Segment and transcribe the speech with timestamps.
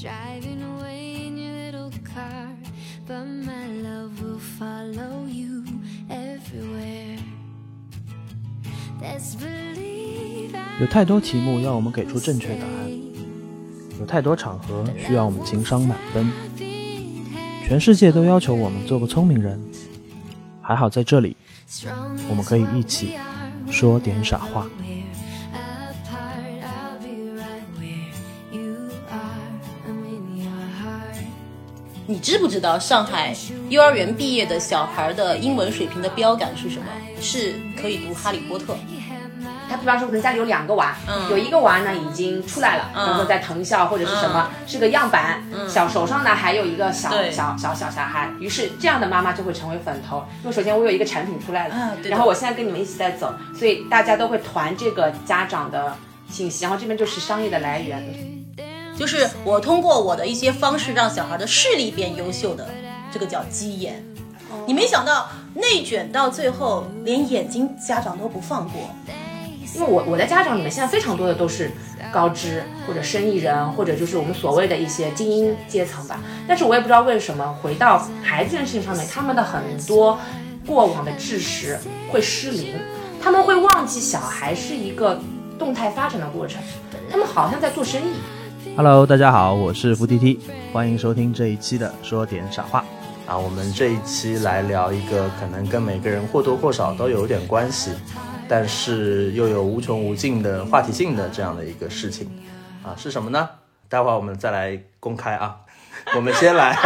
[0.00, 2.48] driving away in your little car.
[3.06, 5.64] But my love will follow you
[6.08, 7.18] everywhere.
[9.00, 12.90] Let's believe 有太多题目要我们给出正确答案，
[13.98, 16.30] 有太多场合需要我们情商满分，
[17.66, 19.60] 全世界都要求我们做个聪明人。
[20.60, 21.36] 还好在这里，
[22.28, 23.14] 我们可以一起
[23.70, 24.68] 说点傻话。
[32.28, 33.34] 知不知道上海
[33.70, 36.84] 幼儿园毕业的小孩的英文水平的标杆是什么？
[37.22, 38.74] 是可以读《哈利波特》。
[39.66, 41.30] 他比方说可能家里有两个娃，嗯。
[41.30, 55.96] 有一个娃呢已经出来了，比方说在藤校或者是什么，是个样板，小手上呢还有一个小小小小小孩，于是这样的妈妈就会成为粉头，因为首先我有一个产品出来了，然后我现在跟你们一起在走，所以大家都会团这个家长的
[56.28, 58.27] 信息，然后这边就是商业的来源。
[58.98, 62.68] 就是我通过我的一些方式让小孩的视力变优秀的，
[63.12, 64.04] 这个叫鸡眼。
[64.66, 68.82] 你没想到内卷到最后连眼睛家长都不放过，
[69.72, 71.70] 因为我我的家长里面现在非常多的都是
[72.12, 76.20] 高知或者生意人，或者就是我们所谓的一些精英阶层吧。
[76.48, 80.18] 但是我也不知道为什么，回到孩子这件事情上面，他们的很多
[80.66, 81.78] 过往的知识
[82.10, 82.74] 会失灵，
[83.22, 85.20] 他们会忘记小孩是一个
[85.56, 86.60] 动态发展的过程，
[87.08, 88.14] 他们好像在做生意。
[88.78, 90.38] Hello，大家好，我是付 T T，
[90.72, 92.84] 欢迎收听这一期的说点傻话
[93.26, 93.36] 啊。
[93.36, 97.90] 我们这一期来聊一个可能跟每个人或多或少都有点关系，
[98.48, 102.30] 但是又有无穷无尽的话题性的这样的一个事情
[102.84, 103.48] 啊，是什么呢？
[103.88, 105.56] 待会儿我们再来公开啊。
[106.14, 106.78] 我们先来，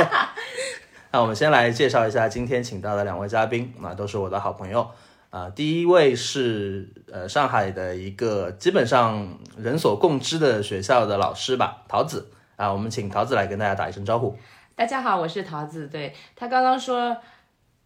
[1.10, 4.88] 那 我们先来介绍一下今天请到的两位嘉宾啊，都是我的好朋友。
[5.32, 14.36] 啊，第一位是呃上海的一个基本上人所共知的学校的老师吧，桃子啊，我们请桃子来跟大家打一声招呼。
[14.74, 15.88] 大家好，我是桃子。
[15.88, 17.16] 对他刚刚说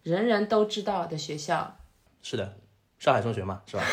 [0.03, 1.77] 人人都知道的学校，
[2.21, 2.57] 是的，
[2.99, 3.83] 上海中学嘛，是吧？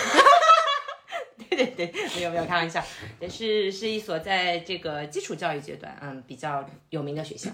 [1.48, 2.82] 对对对，没有没有开玩笑，
[3.20, 7.52] 也是是一所在这个基础教育阶段，嗯，比较有名的学校。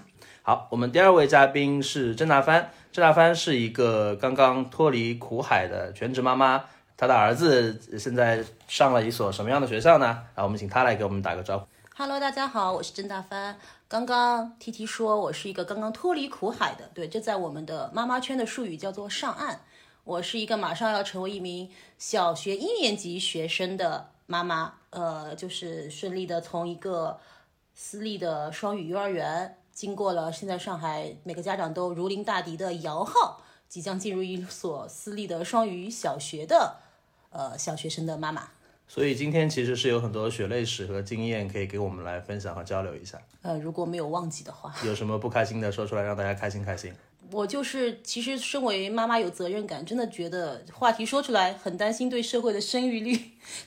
[0.51, 6.65] 好，我们第二位嘉宾是郑大帆，郑大帆是一个刚刚脱离苦海的全职妈妈，
[6.97, 10.07] 她的儿子现在上了一所什么样的学校呢？
[10.35, 11.67] 然后我们请她来给我们打个招呼。
[11.97, 13.57] Hello，大家好，我是甄大帆。
[13.87, 19.61] 刚刚 T T 说我是一个刚刚脱离苦海的，对，这在我们的妈妈圈的术语叫做上岸。
[20.03, 27.21] 我是一个马上要成为一名小学一年级学生的妈妈，呃，就是顺利的从一个
[27.73, 36.77] 私立的双语幼儿园，经过了现在上海每个家长都如临大敌的摇号，即将进入一所私立的双语小学的
[37.31, 38.51] 呃小学生的妈妈。
[38.87, 43.19] 所以今天其实是有很多血泪史和经验可以给我们来分享和交流一下。
[43.41, 44.71] 呃，如果没有忘记的话。
[44.85, 46.93] 有什么不开心的说出来，让大家开心开心。
[47.33, 53.17] 我就是，其实身为妈妈有责任感，真的觉得话题说出来，很担心对社会的生育率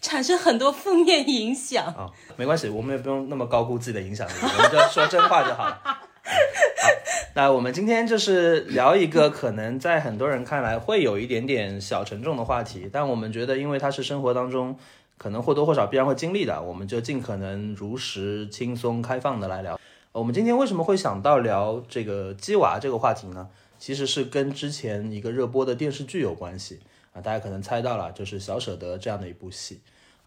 [0.02, 1.85] 产生很多负面影响。
[1.85, 6.03] 啊、没关系，我们也不用那么高估自己的影响力，我们就说真话就好了。
[6.23, 6.31] 好，
[7.35, 14.78] 那我们今天就是聊一个可能在很多人看来会有一点点小沉重的话题，但我们觉得，因为它是生活当中
[15.17, 19.79] 可能或多或少必然会经历的，我们就尽可能如实、轻松、开放的来聊。
[20.11, 23.50] 我们今天为什么会想到聊这个鸡娃这个话题呢？
[23.79, 26.79] 其实是跟之前一个热播的电视剧有关系
[27.13, 29.81] 啊，大家可能猜到了，就是《小舍得》这样的一部戏。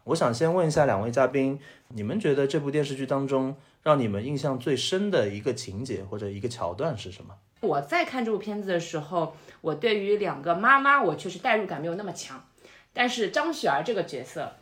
[0.04, 1.58] 我想先问一下两位嘉宾，
[1.88, 7.32] 你们觉得这部电视剧当中让你们印象最深的一个情节或者一个桥段是什么？
[7.60, 12.44] 我在看这部片子的时候，我对于两个妈妈，我确实代入感没有那么强，
[12.92, 14.54] 但是张雪儿这个角色，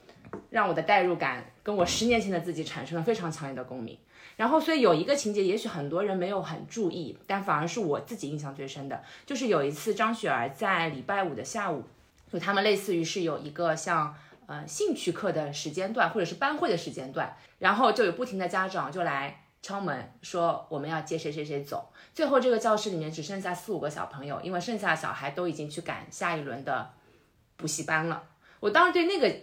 [0.50, 3.96] 让我的代入感跟我十年前的自己产生了非常强烈的共鸣。
[4.36, 11.84] 然后，所以有一个情节，也许很多人没有很注意，但反而是我自己印象最深的，就是有一次张雪儿在礼拜五的下午，
[12.30, 14.14] 就他们类似于是有一个像
[14.46, 26.90] 呃兴趣课的时间段，或者是班会的时间段，然后就有不停的家长就来敲门说我们要接谁谁谁走，最后这个教室里面只剩下四五个小朋友，因为剩下的小孩都已经去赶下一轮的
[27.56, 28.22] 补习班了。
[28.60, 29.34] 我当时对那个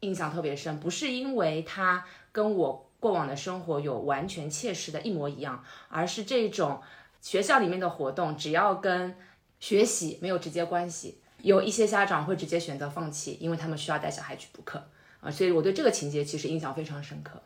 [0.00, 6.80] 印象特别深，不是因为他跟我过往的生活有完全切实的一模一样，而是这种
[7.22, 9.16] 学校里面的活动，只要跟
[9.58, 14.82] 学习没有直接关系，有一些家长会直接选择放弃，因为他们需要带小孩去补课
[15.20, 17.40] 啊，所以我对这个情节其实印象非常深刻。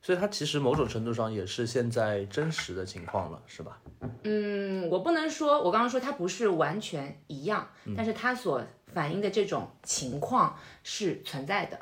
[0.00, 3.80] 所以它其实某种程度上也是现在真实的情况了，是吧？
[4.22, 8.62] 嗯，我不能说，我刚刚说它不是完全一样，但是它所
[8.94, 11.78] 反映的这种情况是存在的。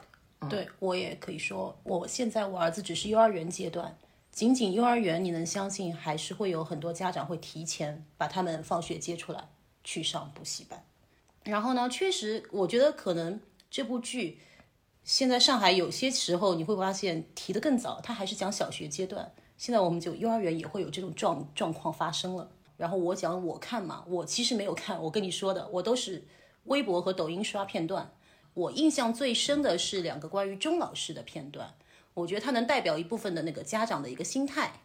[0.49, 3.97] 对我也可以说，我现在我儿子只是幼儿园阶段，
[4.31, 9.49] 仅仅幼儿园，你能相信还是会有很多家长会提前把他们放学接出来
[9.85, 10.83] 去上补习班。
[11.47, 13.41] 然后呢，确实，我觉得可能
[13.71, 14.39] 这部剧
[15.05, 19.33] 现在上海有些时候你会发现提的更早，它还是讲小学阶段。
[19.57, 22.51] 现在我们就幼儿园也会有这种状状况发生了。
[22.77, 26.27] 然后我讲我看嘛，我其实没有看，我跟你说的，我都是
[26.65, 28.13] 微博和抖音刷片段。
[28.53, 31.75] 我印象最深的是两个关于钟老师的片段，
[32.15, 34.81] 我觉得它能代表一部分的那个家长的一个心态。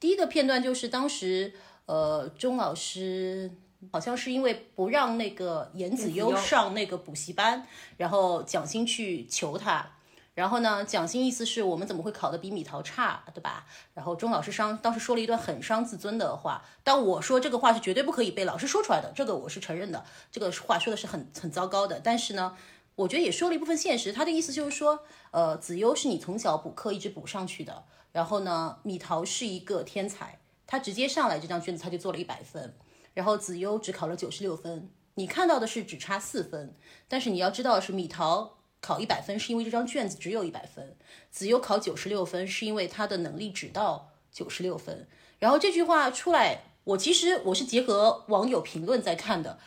[0.00, 1.54] 第一个片段就是当时，
[1.86, 3.52] 呃，钟老师
[3.92, 7.66] 好像是因为不让那个严子悠上那个补习班，
[7.96, 9.92] 然后蒋欣去求他。
[10.32, 13.66] 然后呢，蒋欣意思是我们怎么会考得比米桃差，对吧？
[13.92, 22.00] 然后钟老师伤当时说了一段很伤自尊的话，但我说这个话是绝对不可以被老师说出来的，这个我是承认的，这个话说的是很很糟糕的。
[22.02, 22.56] 但是呢，
[22.94, 25.00] 我觉得也说了一部分现实，他的意思就是说，
[25.32, 32.74] 呃，子悠是你从小补课一直补上去的，然后呢，米桃是一个天才，他直接上来这张卷子他就做了一百分，
[33.20, 36.74] 然后子悠只考了九十六分，你看到的是只差四分，
[37.06, 38.56] 但是你要知道是米桃。
[38.80, 40.96] 考一百分是因为这张卷子只有一百分，
[41.30, 45.06] 子悠考九十六分是因为他的能力只到九十六分。
[45.38, 49.58] 然后这句话出来，我其实我是结合网友评论在看的。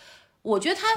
[0.42, 0.88] 我觉得他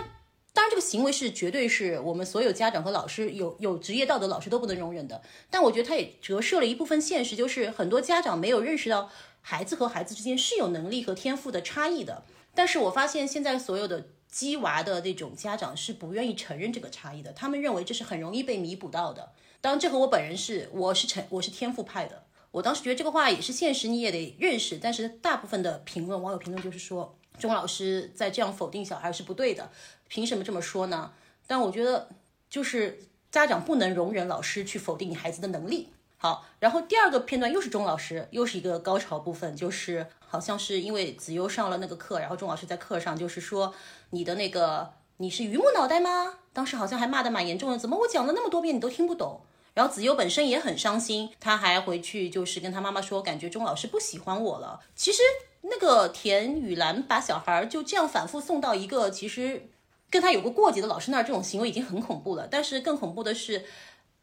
[0.55, 5.21] 当然这个行为是绝对是我们所有家长和老师有有职业道德老师都不能容忍的。
[5.51, 9.11] 但我觉得他也折射了一部分现实，就是很多家长没有认识到
[9.43, 12.23] 孩子和孩子之间是有能力和天赋的差异的。
[12.57, 14.09] 但是我发现现在所有的。
[14.29, 19.33] 鸡娃的那种家长是不愿意承认这个差异的，他们认为这是很容易被弥补到的。
[19.63, 22.25] 当然，这和我本人是，我是成我是天赋派的。
[22.51, 24.79] 我当时觉得这个话也是现实，你也得认识。
[24.83, 29.71] 但是大部分的评论，网友评论就是说，钟老师在这样否定小孩是不对的，
[30.09, 31.13] 凭什么这么说呢？
[31.47, 32.11] 但我觉得，
[32.51, 32.99] 就是
[33.31, 35.89] 家长不能容忍老师去否定你孩子的能力。
[36.19, 43.75] 好，然后第二个片段又是钟老师，又是一个高潮部分，就是好像是因为子悠上了那个课，然后钟老师在课上就是说
[44.11, 46.35] 你的那个你是榆木脑袋吗？
[46.53, 49.41] 当时好像还骂得蛮严重的，怎么我讲了那么多遍你都听不懂？
[49.75, 54.81] 然后子悠本身也很伤心，他还回去就是跟他妈妈说，感觉钟老师不喜欢我了。
[54.95, 55.23] 其实
[55.63, 59.69] 那个田雨岚把小孩就这样反复送到一个其实
[60.09, 62.49] 跟他有过过节的老师那儿，这种行为已经很恐怖了。
[62.51, 63.65] 但是更恐怖的是，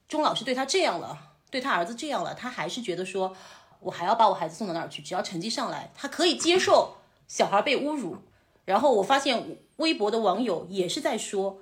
[0.08, 1.30] 钟老师对他这样了。
[1.52, 3.38] 对他儿子这样了，他还是觉得说，
[3.84, 6.98] 我还要把我孩子送到那儿去，只要成绩上来，他可以接受
[7.28, 8.18] 小孩被侮辱。
[8.66, 11.60] 然后我发现微博的网友也是在说，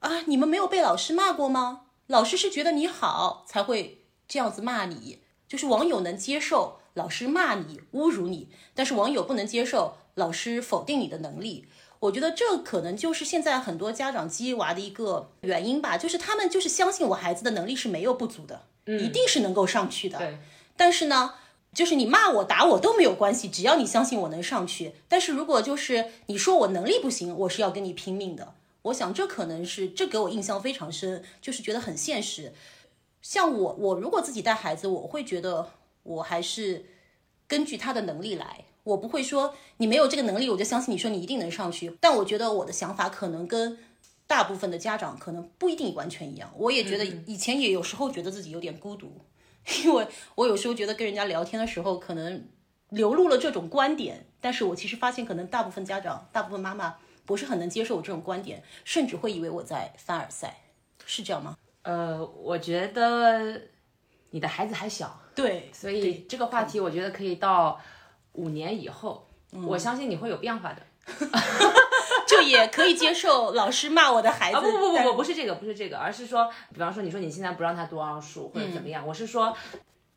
[0.00, 1.82] 啊，你们没有被老师骂过吗？
[2.06, 11.66] 老师是觉得你好才会这样子骂你，就是网友能接受老师骂你、侮辱你，但是网友不能接受老师否定你的能力。
[12.00, 18.62] 我觉得这可能就是现在很多家长激娃的一个原因吧，就是他们就是相信我孩子的能力是没有不足的。
[18.86, 20.38] 一定是能够上去的，对。
[20.74, 21.34] 但是呢，
[21.74, 24.92] 就是你骂我、打我都没有关系，只要你相信我能上去。
[25.08, 28.54] 但是如果就是你说我能力不行，我是要跟你拼命的。
[28.82, 32.52] 我想这可能是这给我印象非常深，就是觉得很现实。
[33.22, 35.70] 像我，我如果自己带孩子，我会觉得
[36.02, 36.86] 我还是
[37.46, 41.96] 根据他的能力来，我不会说你没有这个能力，我就相信你说你一定能上去。
[42.00, 43.78] 但我觉得我的想法可能跟。
[44.28, 49.10] 大部分的家长可能不一定完全一样，我也觉得以前也有时候觉得自己有点孤独，
[49.84, 52.48] 因为我有时候觉得跟人家聊天的时候可能
[52.90, 56.96] 流露了这种观点，但是我其实发现可能大部分家长、大部分妈妈
[57.26, 60.56] 不是很能接受我这种观点，甚至会以为我在凡尔赛，
[61.04, 61.56] 是这样吗？
[61.82, 63.60] 呃，我觉得
[64.30, 67.80] 你的孩子还小，对，所以这个话题我觉得可以到
[68.32, 69.28] 五年以后，
[69.66, 70.82] 我相信你会有变化的。
[72.28, 74.60] 就也可以接受老师骂我的孩子。
[74.60, 79.56] 不不不不，不是这个，不是这个，而是说，比方说，你说你现在不让他读奥数或者怎么样，我是说，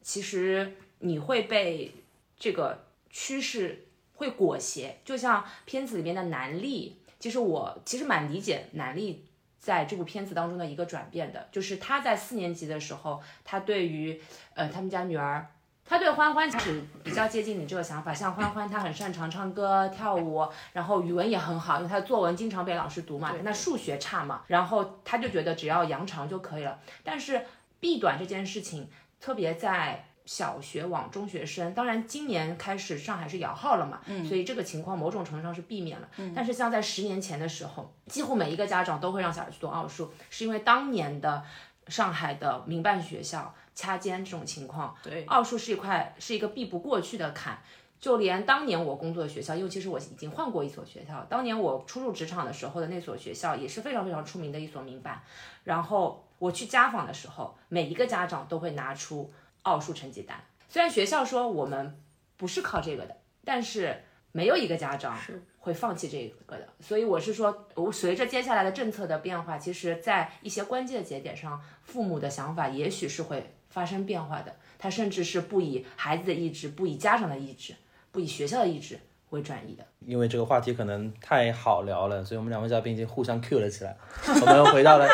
[0.02, 1.96] 其实你会被
[2.38, 5.00] 这个趋势会裹挟。
[5.06, 9.26] 就像片子里面的南丽，其实我其实蛮理解南丽
[9.58, 14.22] 在这部片子当中的一个转变的，就是他在四年级的时候，他对于
[14.54, 15.48] 呃他们家女儿。
[15.84, 23.34] 他对欢欢是比较接近你这个想法，像欢欢，他很擅长唱歌跳舞，然后语文也很好，因为他的作文经常被老师读嘛。
[23.44, 26.80] 那数学差嘛，然后他就觉得只要扬长就可以了。
[27.04, 27.46] 但是
[27.82, 36.08] 避短这件事情，特别在小学往中学生，当然今年开始上海是摇号了嘛，所以这个情况某种程度上是避免了。
[36.34, 41.44] 但是像在十年前的时候，几乎每一个家长都会让小孩去读奥数，是因为当年的
[41.90, 43.54] 上海的民办学校。
[43.74, 45.24] 掐尖这种情况，对。
[45.26, 47.62] 奥数是一块是一个避不过去的坎，
[48.00, 55.22] 就连当年我工作的学校，尤其是我已经换过一所学校，当年我初入职场的时候的那所学校也是非常非常出名的一所民办，
[55.64, 59.32] 然后我去家访的时候，每一个家长都会拿出
[59.64, 62.02] 奥数成绩单，虽然学校说我们
[62.38, 65.44] 不是靠这个的，但是没有一个家长是。
[65.64, 66.68] 会放弃这个的。
[66.80, 74.54] 所以我是说，我随着接下来的政策的变化，其实在一些关键的节点上，父母的想法也许是会发生变化的。
[74.78, 77.74] 它甚至是不以孩子的意志，不以家长的意志，
[78.12, 79.00] 不以学校的意志
[79.30, 79.84] 为转移的。
[80.06, 83.96] 因为这个话题可能太好聊了，所以我们两位嘉宾已经互相 Q 了起来。
[84.42, 85.08] 我们回到了，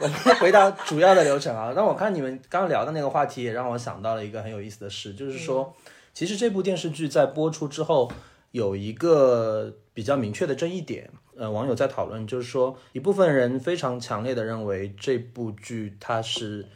[0.00, 1.72] 我们回到主要的流程啊。
[1.74, 5.74] 但我看你们刚聊的那个话题，也让我想到了一个很有意思的事，就是说，
[6.14, 8.12] 其实这部电视剧在播出之后，
[8.52, 11.10] 有一个比较明确的争议点。
[11.36, 16.66] 呃，网友在讨论，就是说，一部分人非常强烈的认为这部剧它是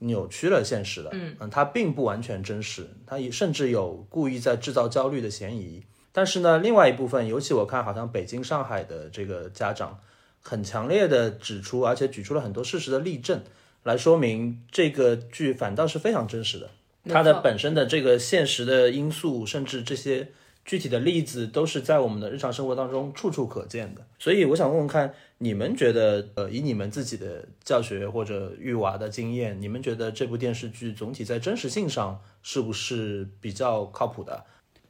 [0.00, 5.82] 扭曲了现实的，嗯它并不完全真实，它也甚至有故意在制造焦虑的嫌疑。
[6.12, 9.98] 但是呢，另外一部分，尤其我看好像北京、上海的这个家长，
[10.42, 13.40] 很强烈的指出，而且举出了很多事实的例证，
[13.84, 16.70] 来说明这个剧反倒是非常真实的。
[17.08, 20.28] 它的本身的这个现实的因素，甚至这些
[20.64, 24.02] 具体的例子，都是在我们的日常生活当中处处可见的。
[24.18, 34.44] 所以我想问问看，你们觉得，呃，以你们自己的教学或者育娃的经验，你们觉得这部电视剧总体在真实性上是不是比较靠谱的？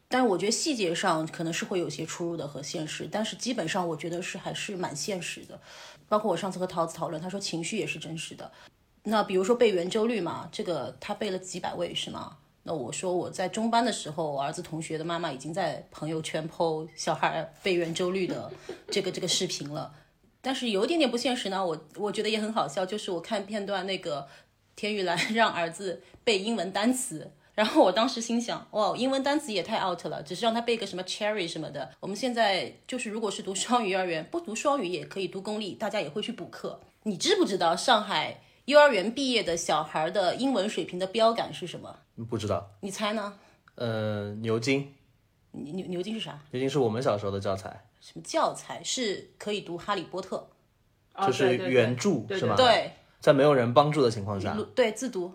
[0.08, 5.60] 但是我觉得细节上可能是会有些出入的和现实，但是基本上我觉得是还是蛮现实的。
[6.08, 8.50] 包括我上次和桃子讨论，他说情绪也是真实的。
[9.04, 12.38] 那比如说背圆周率嘛，这个他背了几百位是吗？
[12.64, 18.50] 那我说我在中班的时候，我儿子同学的妈妈已经在朋友圈 PO 小孩背圆周率的
[18.90, 19.94] 这个这个视频了。
[20.40, 24.26] 但是有一点点不现实呢，我我觉得也很好笑，就是我看片段那个
[24.76, 27.32] 田雨岚让儿子背英文单词。
[27.52, 31.90] 然后我当时心想，哇，英文单词也太 out 了，只是让他背个什么 cherry 什么的。
[32.00, 36.80] 我们现在就是，如果是读双语幼儿园，不读双语也可以读公立，大家也会去补课。
[37.02, 41.98] 你知不知道上海幼儿园毕业的小孩的英文水平的标杆是什么？
[42.30, 42.70] 不知道。
[42.80, 43.36] 你猜呢？
[43.74, 44.94] 呃，牛津，
[45.50, 46.40] 牛牛牛津是啥？
[46.52, 50.48] 牛津是我们小时候的教材，什么教材是可以读《哈利波特
[51.26, 52.54] 就是哦对对对原著是吗？》？
[52.56, 55.32] 对，在没有人帮助的情况下，对，自读。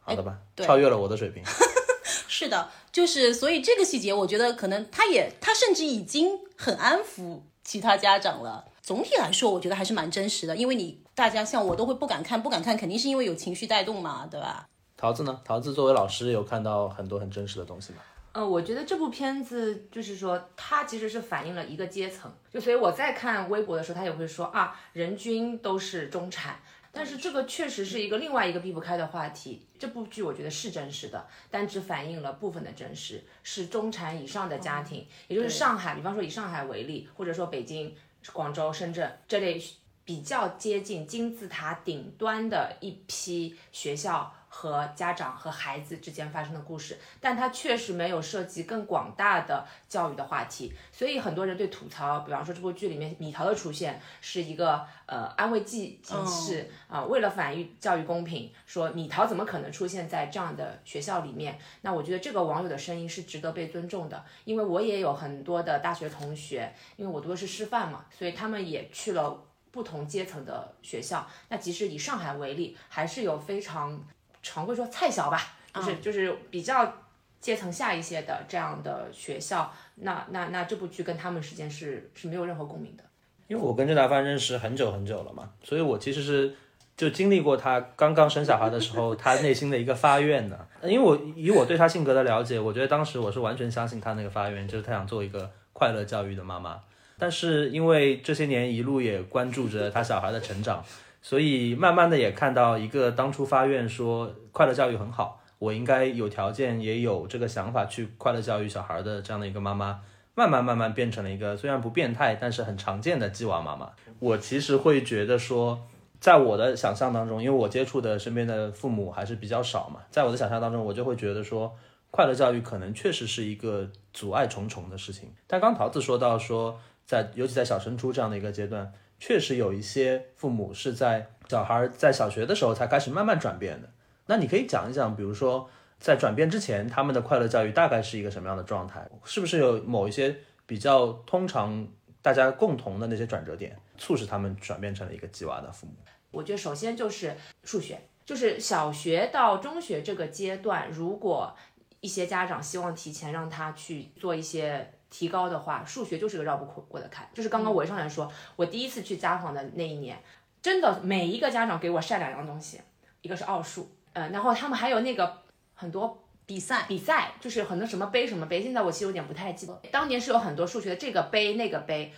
[0.00, 1.42] 好的吧，超越了我的水平。
[2.28, 8.64] 是的，就是所以这个细节，我觉得可能他也他甚至已经很安抚其他家长了。
[8.82, 14.68] 总体来说，我觉得还是蛮真实的，因为你大家像我都会不敢看，不敢看肯定是因为有情绪带动嘛，对吧？
[14.96, 15.40] 桃子呢？
[15.44, 17.98] 桃子作为老师，有看到很多很真实的东西吗？
[18.36, 22.30] 呃，我觉得这部片子就是说，它其实是反映了一个阶层。
[22.52, 26.60] 就所以我在看微博的时候，他也会说啊，人均都是中产。
[26.92, 29.66] 但是这个确实是一个另外一个避不开的话题。
[29.78, 37.96] 这部剧我觉得是真实的，但只反映了部分的真实，是中产以上的家庭，也就是上海，比方说以上海为例，或者说北京、
[38.34, 39.58] 广州、深圳这类
[40.04, 44.30] 比较接近金字塔顶端的一批学校。
[44.56, 61.58] 和家长和孩子之间发生的故事，但它确实没有涉及更广大的教育的话题，所以很多人对吐槽，比方说这部剧里面米桃的出现是一个呃安慰剂形式啊、为了反映教育公平，说米桃怎么可能出现在这样的学校里面？
[61.82, 71.26] 那我觉得这个网友的声音是值得被尊重的，因为我也有很多的大学同学，因为我读的是师范嘛，所以他们也去了不同阶层的学校。
[71.50, 74.02] 那即使以上海为例，还是有非常
[74.46, 75.40] 常规说菜小吧，
[75.74, 76.94] 就是、就是比较
[77.40, 83.02] 阶层下一些的这样的学校，那那那这部剧跟他们之间是是没有任何共鸣的。
[83.48, 86.54] 因为我跟郑大帆认识很久很久了嘛，所以我其实是
[86.96, 90.68] 就经历过他刚刚生小孩的时候，他内心的一个发愿的。
[90.82, 96.80] 因为我以我对他性格的了解，我觉得当时我是完全相信他那个发愿，就是他想做一个快乐教育的妈妈。
[97.18, 100.84] 但是因为这些年一路也关注着他小孩的成长，
[101.28, 110.00] 所以慢慢的也看到一个当初发愿说快乐教育很好，我应该有条件也有这个想法去快乐教育小孩的这样的一个妈妈。
[110.36, 113.90] 慢慢慢慢变成了一个虽然不变态，但是很常见的鸡娃妈妈。
[114.20, 115.80] 我其实会觉得说，
[116.20, 121.74] 在我的想象当中，因为我接触的身边的父母还是比较少嘛，在我的想象当中，我就会觉得说，
[122.12, 125.32] 快乐教育可能确实是一个阻碍重重的事情。
[125.48, 133.88] 但刚桃子说到说，在尤其在小升初这样的一个阶段，确实有一些父母是在小孩在小学的时候才开始慢慢转变的。
[134.26, 135.68] 那你可以讲一讲，比如说
[135.98, 139.08] 在转变之前，他们的快乐教育大概是一个什么样的状态？
[139.24, 141.86] 是不是有某一些比较通常
[142.20, 145.94] 大家共同的那些转折点，促使他们转变成了一个鸡娃的父母？
[146.32, 151.56] 我觉得首先就是数学，就是小学到中学这个阶段，如果
[152.00, 157.28] 一些家长希望提前让他去做一些提高的话，数学就是个绕不过的坎。
[157.32, 160.18] 就是刚刚我上来说，我第一次去家访的那一年，
[160.60, 162.80] 真的每一个家长给我晒两样东西，
[163.22, 165.42] 一个是奥数，呃，然后他们还有那个
[165.74, 169.80] 很多比赛，比赛，就是很多什么杯什么杯，现在我其实有点不太记得。
[169.90, 172.12] 当年是有很多数学的这个杯那个杯，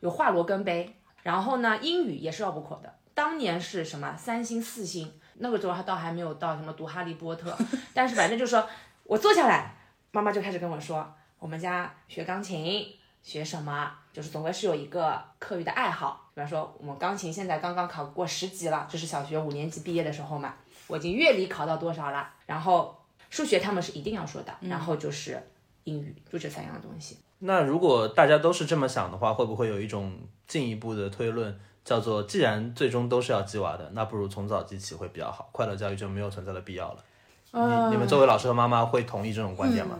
[0.00, 2.94] 有华罗庚杯，然后呢英语也是绕不过的。
[3.14, 7.56] 当年是什么三星四星，那个时候还倒还没有到什么读哈利波特，
[7.92, 8.68] 但是反正就是说
[9.02, 9.74] 我坐下来，
[10.12, 12.86] 妈妈就开始跟我说，我们家学钢琴
[13.22, 16.30] 学什么，就是总归是有一个课余的爱好。
[16.34, 20.54] 比方说我们钢琴现在刚刚考过十级了，这是小学五年级毕业的时候嘛，
[20.86, 22.94] 我已经乐理考到多少了，然后。
[23.30, 25.38] 数学他们是一定要说的，然后就是
[25.84, 27.18] 英语，就这三样东西。
[27.40, 37.04] 那如果大家都是这么想的话，会不会有一种进一步的推论，叫做既然最终都是要鸡娃的，那不如从早记起会比较好，快乐教育就没有存在的必要了。
[37.52, 39.98] 你你们作为老师和妈妈会同意这种观点吗？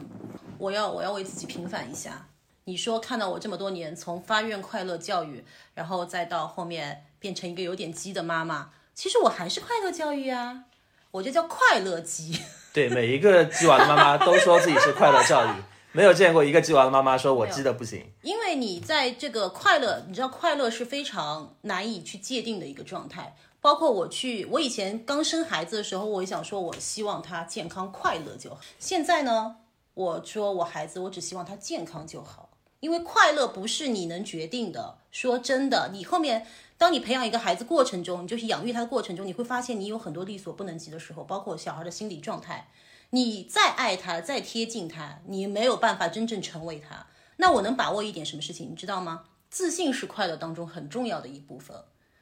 [0.58, 2.26] 我要我要为自己平反一下。
[2.64, 10.64] 你说看到我这么多年从发愿快乐教育，然后再到后面变成一个有点鸡的妈妈，其实我还是快乐教育啊，
[11.12, 12.38] 我就叫快乐鸡。
[12.74, 15.48] 对每一个鸡娃的妈妈都说自己是快乐教育，
[15.92, 18.12] 没有见过一个鸡娃的妈妈说我鸡的不行。
[18.22, 23.34] 因为你在这个快乐，你知道快乐是非常难以去界定的一个状态。
[23.60, 28.60] 包括我去，我以前刚生孩子的时候，我也想说，我希望他健康快乐就好。
[28.78, 29.56] 现在呢，
[29.98, 34.98] 我说我孩子，我只希望他健康就好，因为快乐不是你能决定的。
[35.10, 36.46] 说真的，你后面。
[36.76, 42.68] 当你培养一个孩子过程中，你就是养育他的过程中，你会发现你有很多力所不能及的时候，包括小孩的心理状态。
[43.10, 47.08] 你再爱他，再贴近他，你没有办法真正成为他。
[47.38, 49.24] 那我能把握一点什么事情，你知道吗？
[49.50, 51.76] 自信是快乐当中很重要的一部分。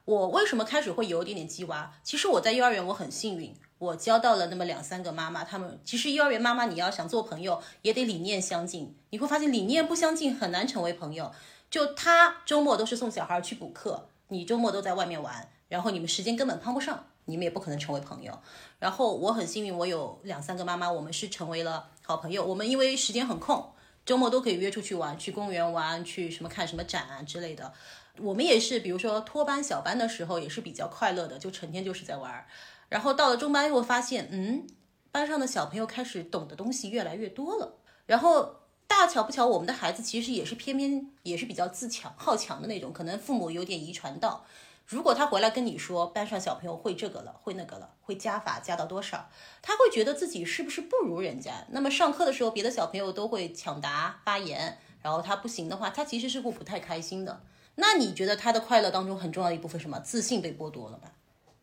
[0.06, 1.92] 我为什么开始会有一点点鸡娃？
[2.02, 5.45] 其实我在幼儿园我很幸运，我交到了那么两三个妈妈。
[5.45, 8.97] 他们其实幼儿园妈妈你要想做朋友，也得理念相近。
[9.11, 11.33] 你会发现理念不相近很难成为朋友。
[11.68, 14.09] 就他周末都是送小孩去补课。
[14.28, 18.37] 你周末都在外面玩，然后你们时间根本碰不上，你们也不可能成为朋友。
[18.78, 22.45] 然后我很幸运，我有两三个妈妈，我们是成为了好朋友。
[22.45, 23.73] 我们因为时间很空，
[24.04, 27.73] 周末都可以约出去玩，去公园玩，去什么看什么展啊之类的。
[28.19, 32.47] 我们也是，比如说托班小班的时候，也是比较快乐的，就成天就是在玩。
[32.89, 34.67] 然后到了中班，又发现，嗯，
[35.11, 37.79] 班上的小朋友开始懂的东西越来越多了。
[38.07, 38.57] 然后。
[38.89, 44.47] 大巧不巧，我们的孩子其实也是偏偏也是比较自强好强的那种，可能父母有点遗传到。
[44.87, 49.29] 如果他回来跟你说班上小朋友会这个了，会那个了，会加法加到多少，
[49.61, 51.67] 他会觉得自己是不是不如人家？
[51.71, 57.43] 那么上课的时候，别的小朋友都会抢答发言，然后他不行的话，他其实是会不太开心的。
[57.75, 59.99] 那你觉得他的快乐当中很重要的一部分什么？
[59.99, 61.11] 自信被剥夺了吧？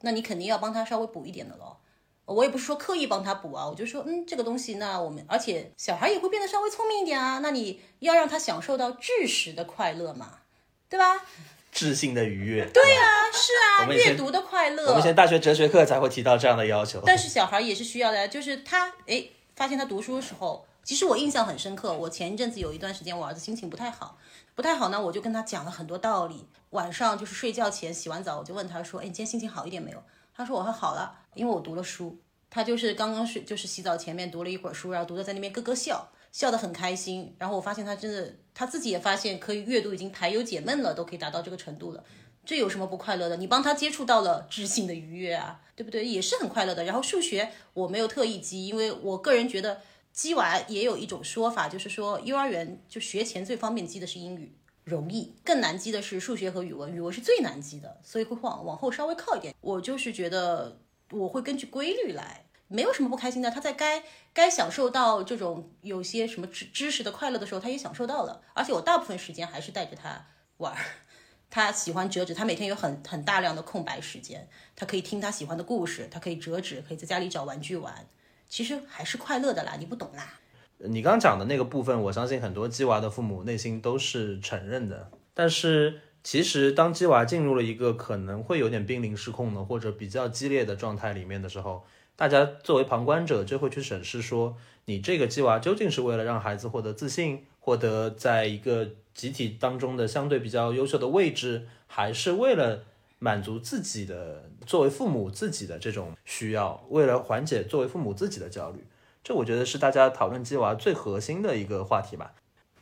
[0.03, 1.77] 那你肯定要帮他稍微补一点的喽。
[2.25, 10.39] 我也不是说刻意帮他补啊，我就说，嗯，这个东西，那我们，而且小孩也会变得稍微聪明一点啊，那你要让他享受到知识的快乐嘛，
[10.87, 11.21] 对吧？
[11.69, 12.65] 智性的愉悦。
[12.73, 13.51] 对啊，是
[13.83, 14.85] 啊，阅读的快乐。
[14.85, 17.01] 我们以前大学哲学课才会提到这样的要求。
[17.05, 21.91] 但是小孩也是需要的，就是他，哎，发现他读书的时候，其实我印象很深刻。
[21.91, 24.17] 我前一阵子有一段时间，我儿子心情不太好，
[24.55, 26.47] 不太好呢，我就跟他讲了很多道理。
[26.73, 30.03] 晚上就是睡觉前洗完澡，我就问他说，哎，你今天心情好一点没有？
[30.35, 32.19] 他说我还好了，因为我读了书。
[32.49, 37.35] 他就是刚刚睡，就是洗澡前面读了一会儿书，然后读的在那边咯咯笑，笑得很开心。
[37.39, 42.03] 然后我发现他真的，他自己也发现可以阅读已经排忧解闷了，都可以达到这个程度了。
[42.45, 43.37] 这有什么不快乐的？
[43.37, 46.05] 你帮他接触到了知性的愉悦啊，对不对？
[46.05, 46.83] 也是很快乐的。
[46.83, 49.81] 然后数学我没有特意记，因为我个人觉得
[50.11, 59.53] 记完也有一种说法，就是说幼儿园就学前最方便记的是英语，容易；更难记的是数学和语文，语文是最难记的，所以会往往后稍微靠一点。
[59.61, 60.79] 我就是觉得。
[61.11, 63.51] 我会根据规律来，没有什么不开心的。
[63.51, 68.41] 他在该该享受到这种有些什么知知识的快乐的时候，他也享受到了。
[68.55, 70.25] 而且我大部分时间还是带着他
[70.57, 70.83] 玩儿，
[71.51, 78.07] 他喜欢折纸，他每天有很很大量的空白时间，他可以听他喜欢的故事，他可以折纸，可以在家里找玩具玩，
[78.49, 79.75] 其实还是快乐的啦。
[79.77, 80.39] 你不懂啦。
[80.87, 85.99] 你刚讲的那个部分，我相信很多鸡娃的父母内心都是承认的，但是。
[86.25, 91.83] 其实，当鸡娃进入了一个可能会有点濒临失控的或者比较激烈的状态里面的时候，
[92.15, 102.83] 大家作为旁观者就会去审视说，你这个鸡娃究竟是为了让孩子获得自信，获得在一个集体当中的相对比较优秀的位置，还是为了
[103.19, 108.81] 满足自己的作为父母自己的这种需要，为了缓解作为父母自己的焦虑？
[109.23, 112.33] 这我觉得是大家讨论鸡娃最核心的一个话题吧。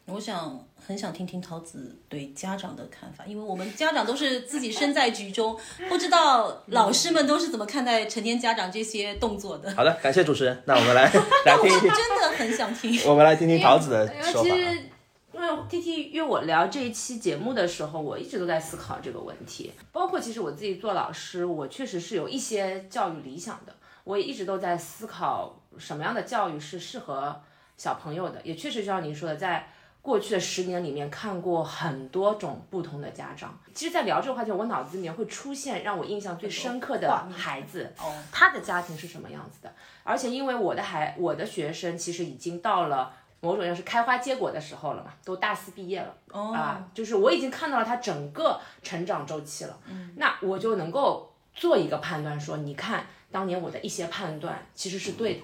[0.05, 5.55] 我想很想听听桃子对家长的看法，因为我们家长都是自己身在局中，
[5.87, 9.71] 不知道老师们都是怎么看待成年家长这些动作的。
[9.75, 11.03] 好的，感谢主持人，那我们来
[11.45, 11.69] 来听。
[11.69, 12.99] 真的很想听。
[13.07, 14.49] 我们来听听桃子的说法。
[14.49, 14.89] 因为
[15.33, 19.71] 因为 T T 约我聊这一期节目的时候，我一直都在思考这个问题。
[19.91, 23.73] 包括其实我自己做老师，我确实是有一些教育理想的，
[24.03, 27.41] 我也一直都在思考什么样的教育是适合
[27.77, 29.67] 小朋友的，也确实就像您说的，在
[30.01, 33.55] 过去的十年里面看过很多种不同的家长。
[33.73, 39.71] 其实，在聊这个话题，我脑子里面会出现让我印象最深刻的孩子，哦他的家庭是什么样子的。
[40.03, 46.15] 而且，因为我的孩，我的学生其实已经到了某种要是开花结果的时候了嘛，都大四毕业了。
[46.31, 49.79] 哦啊，就是我已经看到了他整个成长周期了，
[50.15, 55.41] 那我就能够做一个判断说，你看当年我的一些判断其实是对的。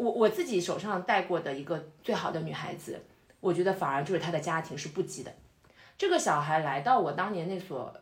[0.00, 3.04] 我我自己手上带过的一个最好的女孩子，
[3.38, 5.30] 我觉得反而就是她的家庭是不羁的。
[5.98, 7.94] 这个小孩来到我当年那所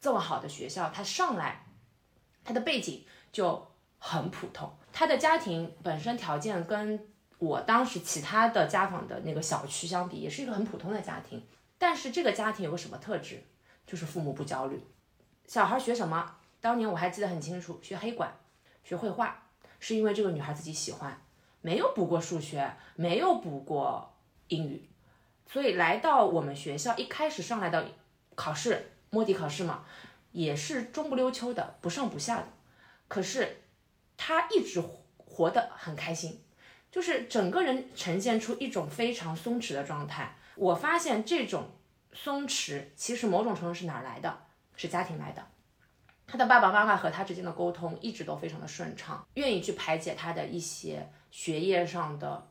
[0.00, 1.66] 这么好的学校，他上来，
[2.42, 3.66] 他的背景就
[3.98, 11.42] 很普通，他的家庭本身条件跟我当时其他的家访的那个小区相比，也是一个很普通的家庭。
[11.76, 13.44] 但是这个家庭有个什么特质，
[13.86, 14.82] 就是父母不焦虑。
[15.46, 16.36] 小孩学什么？
[16.62, 18.34] 当年我还记得很清楚，学黑管，
[18.82, 21.20] 学绘画，是因为这个女孩自己喜欢，
[21.64, 24.14] 没有补过数学，没有补过
[24.48, 24.86] 英语，
[25.50, 27.88] 所以来到我们学校，一开始上来的
[28.34, 29.82] 考试，摸底考试嘛，
[30.32, 32.48] 也是中不溜秋的，不上不下的。
[33.08, 33.62] 可是
[34.18, 36.38] 他一直活活得很开心，
[36.92, 40.36] 就是整个人呈现出一种非常松弛的状态。
[40.56, 41.70] 我发现这种
[42.12, 44.38] 松弛，其实某种程度是哪来的？
[44.76, 45.42] 是家庭来的。
[46.26, 52.46] 他的爸爸妈妈和他之间的沟通一直都非常的顺畅，愿意去排解他的一些学业上的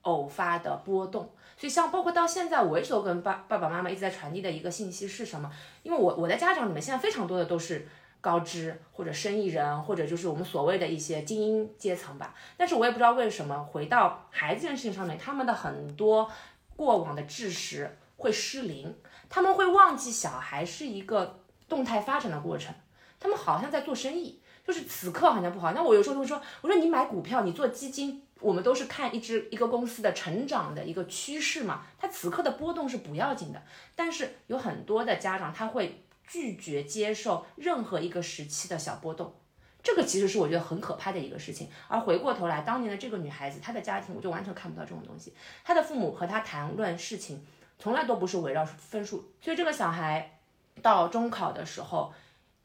[0.00, 1.30] 偶发的波动。
[1.58, 5.52] 所以像包括到现在，我一直都跟爸爸爸妈妈一直在传递的一个信息是什么？
[5.82, 7.86] 因为我我的家长里面现在非常多的都是
[8.22, 12.34] 高知或者生意人，或者就是我们所谓的一些精英阶层吧。
[12.56, 16.30] 但是我也不知道为什么回到孩子这件事情上面，他们的很多
[16.74, 18.96] 过往的知识会失灵，
[19.28, 22.74] 他们会忘记小孩是一个动态发展的过程，
[23.20, 25.72] 他们好像在做生意，就是此刻好像不好。
[25.72, 28.22] 那我有时候就会说，我说你买股票，你做基金。
[28.40, 33.62] 我们都是看一只一个公司的成长的一个趋势嘛，它此刻的波动是不要紧的，
[33.94, 39.32] 但是有很多的家长他会拒绝接受任何一个时期的小波动，
[39.82, 41.70] 这个其实是我觉得很可怕的一个事情。
[41.88, 45.32] 而回过头来，当年的这个女孩子，她的家庭我就完全看不到这种东西，
[45.64, 47.42] 她的父母和她谈论事情
[47.78, 50.38] 从来都不是围绕分数，所以这个小孩
[50.82, 52.12] 到中考的时候。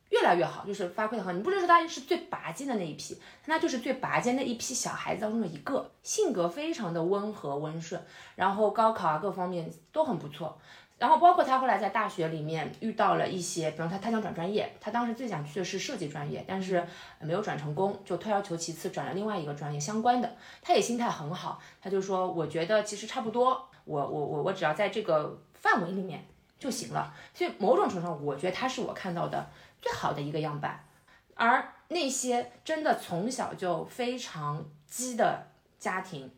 [0.09, 1.31] 越来越好，就是发挥的好。
[1.31, 8.01] 你不能说他是最拔尖的那一批，那就是最拔尖的一批小孩子当中的一个，性格非常的温和温顺，
[8.35, 10.59] 然后高考啊各方面都很不错。
[10.97, 16.85] 然后包括他后来在大学里面遇到了一些，比方他他想转专业，他当时最想去的是设计专业，但是
[17.21, 20.35] 没有转成功，就退而求其次转了另外一个专业相关的。
[20.61, 26.25] 他也心态很好，他就说我觉得其实差不多，我我我我只要在这个范围里面
[26.59, 27.13] 就行了。
[27.33, 29.49] 所以某种程度上，我觉得他是我看到的
[29.81, 30.85] 最好的一个样板。
[31.35, 35.47] 而那些真的从小就非常鸡的
[35.79, 36.29] 家庭，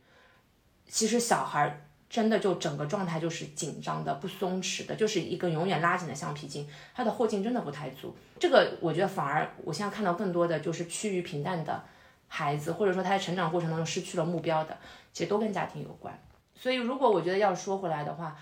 [0.88, 8.16] 其实小孩真的就整个状态就是紧张的、不松弛的，就是一个永远拉紧的橡皮筋，他的后劲真的不太足。
[8.40, 11.84] 这个我觉得反而我现在看到更多的就是趋于平淡的
[12.28, 14.78] 孩子，或者说他在成长过程当中失去了目标的，
[15.12, 16.22] 其实都跟家庭有关。
[16.54, 18.38] 所以如果我觉得要说回来的话，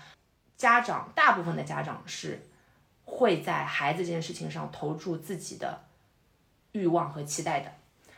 [0.56, 2.49] 家长大部分的家长是
[3.10, 5.80] 会在孩子这件事情上投注自己的
[6.72, 7.72] 欲望和期待的，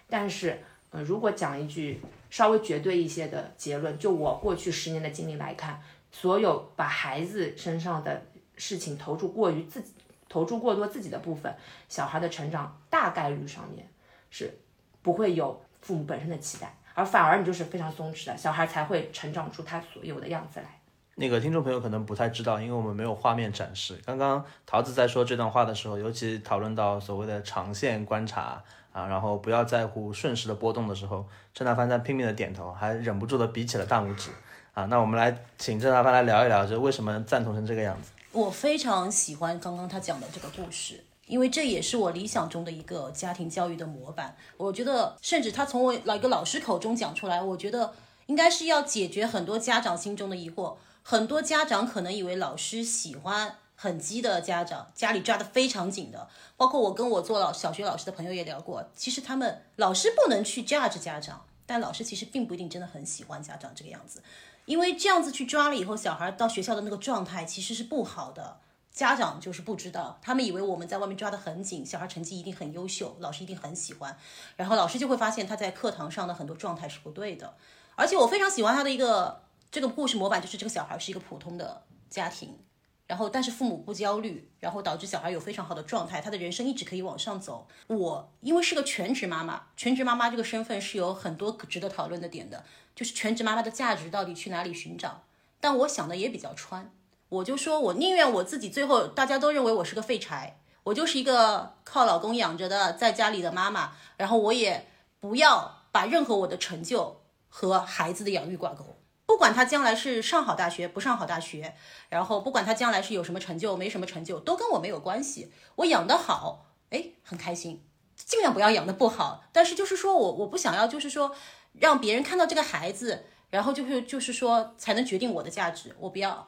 [0.09, 8.23] 但是，呃，如果讲一句稍微绝对一些的结论，就我过去十年的经历来看，所有把孩子身上的
[8.57, 9.95] 事情投注过于自己，
[10.29, 11.53] 投注过多自己的部分，
[11.89, 13.89] 小孩的成长大概率上面
[14.31, 14.59] 是
[15.01, 20.82] 不会有父母本身的期待，而反而你就是非常松弛的，小孩才会成长出他所有的样子来。
[21.15, 24.01] 那个听众朋友可能不太知道，因为我们没有画面展示。
[24.07, 34.31] 刚刚桃子在说这段话的时候，尤其讨论到所谓的长线观察啊，然后不要在乎瞬时的波动的时候，郑大帆在拼命的点头，还忍不住的比起了大拇指
[34.73, 34.87] 啊。
[34.87, 38.11] 那我们来请郑大帆来聊一聊，就为什么赞同成这个样子？
[38.33, 44.35] 我非常喜欢刚刚他讲的这个故事，因为这也是我理想中的一个家庭教育的模板。
[44.57, 47.93] 我觉得，甚至他从我老一个老师口中讲出来，我觉得
[48.25, 50.75] 应该是要解决很多家长心中的疑惑。
[51.03, 56.29] 很多家长可能以为老师喜欢很激的家长，家里抓得非常紧的。
[56.57, 64.23] 包括我跟我做老小学老师的朋友也聊过，其实他们老师不能去 judge 家长，但老师其实并不一定真的很喜欢家长这个样子，
[64.65, 68.59] 因为这样子去抓了以后，小孩到学校的那个状态其实是不好的。
[68.93, 74.15] 家长就是不知道，他们以为我们在外面抓得很紧，小孩成绩一定很优秀，老师一定很喜欢，
[74.55, 77.55] 然后老师就会发现他在课堂上的很多状态是不对的。
[77.95, 79.41] 而且我非常喜欢他的一个
[79.73, 82.59] 这个故事模板，就是这个小孩是一个普通的家庭，
[83.07, 87.67] 然后但是父母不焦虑，然后导致小孩有非常好的状态，他的人生一直可以往上走。
[87.87, 92.63] 我因为是个全职妈妈，全职妈妈这个身份是有很多值得讨论的点的，
[92.95, 95.25] 就是全职妈妈的价值到底去哪里寻找？
[95.59, 96.93] 但我想的也比较穿，
[97.31, 108.99] 我就说我宁愿我自己最后大家都认为我是个废柴，我就是一个靠老公养着的在家里的妈妈，然后我也不要把任何我的成就和孩子的养育挂钩。
[109.33, 111.75] 不管他将来是上好大学不上好大学，
[112.11, 115.51] 然后不管他将来是有什么成就没什么成就，都跟我没有关系。
[115.77, 117.83] 我养得好，哎，很开心。
[118.15, 121.35] 尽量不要养得不好，但是就是说我我不想要，就是说
[121.73, 125.97] 让别人看到这个孩子，然后就是就是说才能决定我的价值。
[125.99, 126.47] 我不要，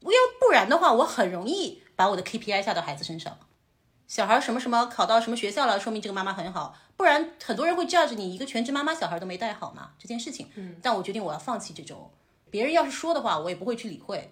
[0.00, 3.38] 我要不然的话，我很容易把我的 KPI 下到孩子身上。
[4.08, 6.74] 小孩什么什么考到什么学校了，说明这个妈妈很好。
[6.96, 10.50] 不然很多人会 judge 你一个全职妈妈，小孩都没带好嘛这件事情。
[10.54, 12.10] 嗯，但我决定我要放弃这种。
[12.52, 14.30] 别人要是说的话，我也不会去理会。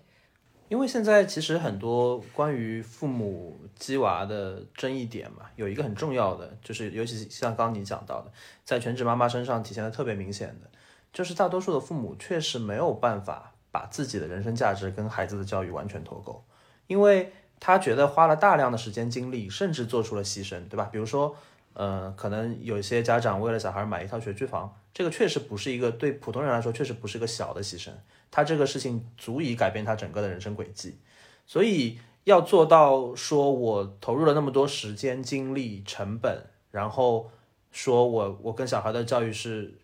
[0.68, 8.30] 因为现在其实很多关于父母鸡娃的争议点嘛，有一个很重要的，就是尤其像刚你讲到的，
[8.62, 10.70] 在全职妈妈身上体现的特别明显的，
[11.14, 16.44] 就是大多数的父母确实没有办法把自己的人生价值跟孩子的教育完全脱钩，
[16.86, 20.88] 因为他觉得花了大量的时间精力，甚至做出了牺牲，对吧？
[20.92, 21.34] 比如说，
[21.72, 27.90] 呃，可能有一些家长为了小孩买一套学区房，这个确实不是一个对普通人来说确实不是个小的牺牲。
[28.30, 30.98] 他这个事情足以改变他整个的人生轨迹，
[31.46, 37.30] 所以要做到说我投入了那么多时间、精力、成本，然后
[37.72, 39.74] 说我我跟小孩的教育是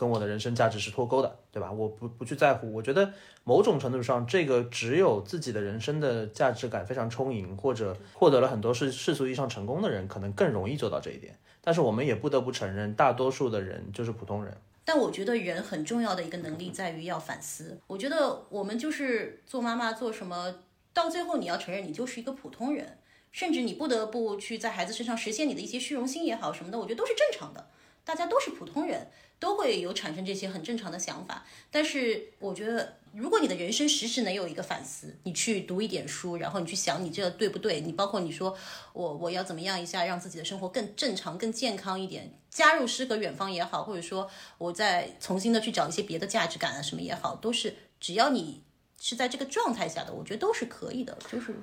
[0.00, 1.70] 跟我的人生价值是脱钩的，对吧？
[1.70, 3.12] 我不不去在乎，我觉得
[3.44, 11.38] 某种程度上，这个只有自己的人生的价值感非常充盈，或者获得了很多世世俗意义上成功的人，可能更容易做到这一点。
[11.60, 14.56] 但是我们也不得不承认，大多数的人就是普通人。
[14.86, 17.78] 但我觉得人很重要的一个能力在于要反思。
[17.86, 20.54] 我觉得我们就是做妈妈做什么，
[20.94, 22.96] 到最后你要承认你就是一个普通人，
[23.30, 27.68] 甚至你不得不去在孩子身上实现你的一些虚荣心也好什么的，我觉得都是正常的。
[28.02, 29.06] 大家都是普通人，
[29.40, 31.44] 都会有产生这些很正常的想法。
[31.70, 37.80] 但是我觉得，如果你的人生时时能有一个反思，你去读一点书，然后你去想你这对不对？
[37.80, 38.56] 你包括你说
[38.92, 42.32] 我我要怎么样一下让自己的生活更正常、更健康一点？
[42.50, 48.62] 加入诗和远方也好，或者说我再重新的去找一些别的价值感啊什么也好，都是只要你
[49.00, 51.16] 是在这个状态下的，我觉得都是可以的。
[51.30, 51.54] 就是，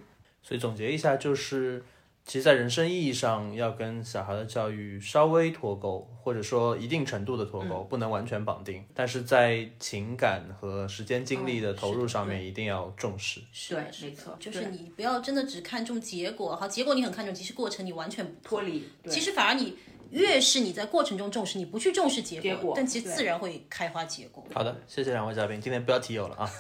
[0.41, 1.83] 所以总结一下就是。
[2.27, 8.83] 其实，在人生意义上，要跟小孩的教育稍微脱钩，或者说一定程度的脱钩，不能完全绑定。
[8.93, 13.39] 但是在情感和时间精力的投入上面，一定要重视。
[13.69, 18.83] 对，没错，就是你不要真的只看重结果，好，结果你很看重，其实过程你完全脱离。
[19.09, 19.77] 其实反而你
[20.09, 24.45] 越是你在过程中重视，你不去重视结果，但其实自然会开花结果。
[24.53, 26.43] 好的，谢谢两位嘉宾，今天不要提有了啊。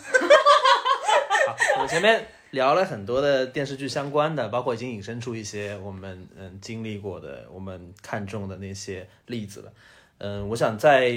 [1.75, 2.25] 好，我前面。
[2.51, 9.71] 聊了很多的电视剧相关的，包括已经引申出一些我们嗯经历过的、我们看中的那些例子了。
[10.19, 11.11] 嗯，我想再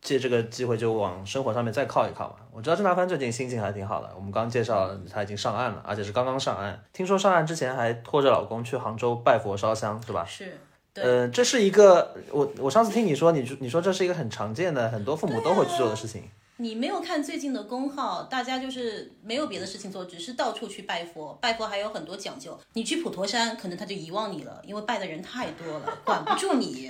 [0.00, 2.36] 借这个机会就往生活上面再靠一靠嘛。
[2.52, 6.82] 我知道郑大帆最近心情还挺好的，我们刚介绍他已经上岸了，而且是刚刚上岸。
[6.92, 10.24] 听说上岸之前还拖着老公去杭州拜佛烧香，是吧？
[10.24, 10.58] 是。
[10.94, 16.24] 呃，这是一个我我上次听你说，你你说这是一个很常见的，很多父母都会去做的事情。
[16.62, 21.36] 你没有看最近的公号，大家就是没有别的事情做，只是到处去拜佛。
[21.42, 26.88] 拜佛还有很多讲究，你去普陀山，可能他就遗忘你了，因为拜的人太多了，管不住你。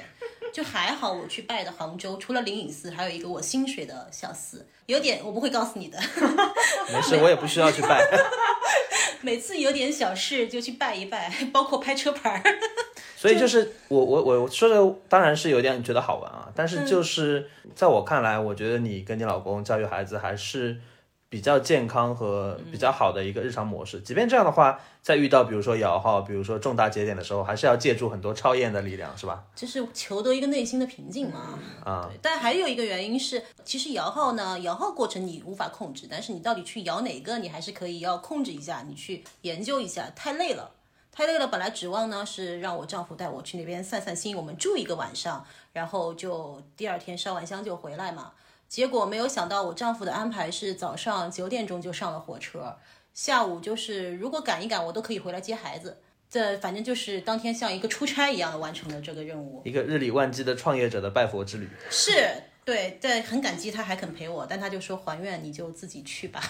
[0.52, 5.98] 就还好，我去拜的杭州，除了灵隐寺，还有一个我心水的小寺，有点我不会告诉你的。
[6.92, 8.06] 没事，我也不需要去拜。
[9.22, 12.42] 每次有点小事就去拜一拜，包括拍车牌。
[13.16, 20.76] 所以就是我我我说的当然是有点觉得好玩啊，但是就是在我看来，我觉得你跟你老公教育孩子还是
[21.32, 24.02] 比较健康和比较好的一个日常模式。
[24.02, 29.42] 即便这样的话，在遇到比如说摇号、比如说重大节点的时候，还是要借助很多超验的力量，是吧？
[29.56, 31.58] 就是求得一个内心的平静嘛。
[31.86, 40.10] 啊，但还有一个原因是，其实摇号呢，摇号过程你无法控制，但是你到底去摇哪个，你还是可以要控制一下，你去研究一下。
[40.14, 40.72] 太累了。
[41.10, 45.42] 太累了，本来指望呢是让我丈夫带我去那边散散心，我们住一个晚上，
[45.72, 48.32] 然后就第二天烧完香就回来嘛。
[48.72, 52.74] 结果没有想到，我丈夫的安排是早上九点钟就上了火车，
[53.12, 55.98] 下午就是如果赶一赶，我都可以回来接孩子。
[56.30, 61.68] 这反正就是当天像一个出差一样的完成了这个任务，一个日理万机的创业者的拜佛之旅。
[61.90, 62.12] 是
[62.64, 66.40] 对，在很感激他还肯陪我，但他就说还愿你就自己去吧，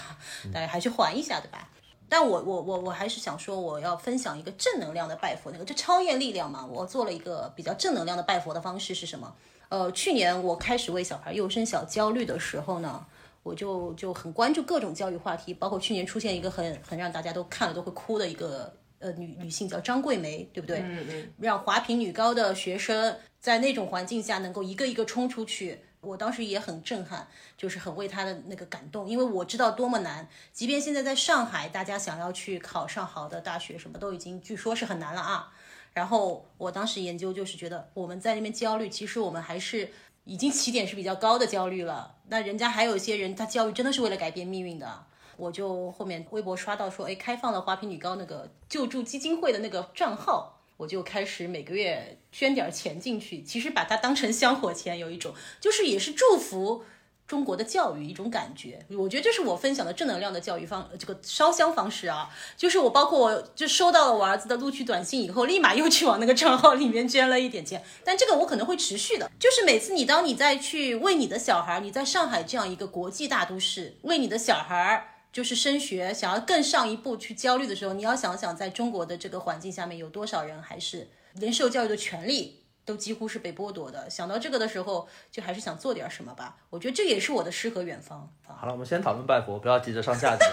[0.53, 1.67] 大家还去还一下对吧？
[2.07, 6.65] 但我我我我还是想说，我要分享一个正能量的拜佛，那个就超验力量嘛。
[6.65, 9.35] 我做了一个比较正能量的拜佛的方式是什么？
[9.73, 13.03] 呃，去年我开始为小孩幼升小焦虑的时候呢，
[13.41, 20.81] 我就就很关注各种教育话题，包括去年出现一个很很让大家都看了都会哭的一个呃女女性叫张桂梅，对不对？
[20.81, 30.29] 嗯嗯，让华坪女高的学生在那种环境下能够一个一个冲出去，我当时也很震撼，就是很为她的那个感动，因为我知道多么难。
[30.51, 35.51] 即便现在在上海，大家想要去考上好的大学，什么都已经据说是很难了啊。
[35.93, 39.91] 然后我当时研究就是觉得我们在那边焦虑，其实我们还是
[40.23, 42.15] 已经起点是比较高的焦虑了。
[42.29, 45.05] 那人家还有一些人，他焦虑真的是为了改变命运的。
[45.35, 53.41] 我就后面微博刷到说，哎，开放了华坪女高那个救助基金会的那个账号，我就开始每个月捐点钱进去。
[53.41, 56.83] 其实把它当成香火钱，有一种就是也是祝福
[57.27, 58.85] 中国的教育一种感觉。
[58.89, 62.29] 我觉得这是我分享的正能量的教育方这个烧香方式啊。
[62.57, 67.83] 就是我包括我就收到了我儿子的录取短信以后，立马又去往那个账号里面捐了一点钱。
[68.03, 75.09] 但这个我可能会持续的，就是每次你当你再去为你的小孩，你在上海这样一个国际大都市，为你的小孩。
[75.33, 84.09] 就是升学，想要更上一步去焦虑的时候，你要想想，在中国的这个环境下面，有多少人还是连受教育的权利都几乎是被剥夺的。
[84.09, 86.55] 想到这个的时候，就还是想做点什么吧。
[86.69, 88.29] 我觉得这也是我的诗和远方。
[88.45, 90.45] 好了，我们先讨论拜佛，不要急着上价值。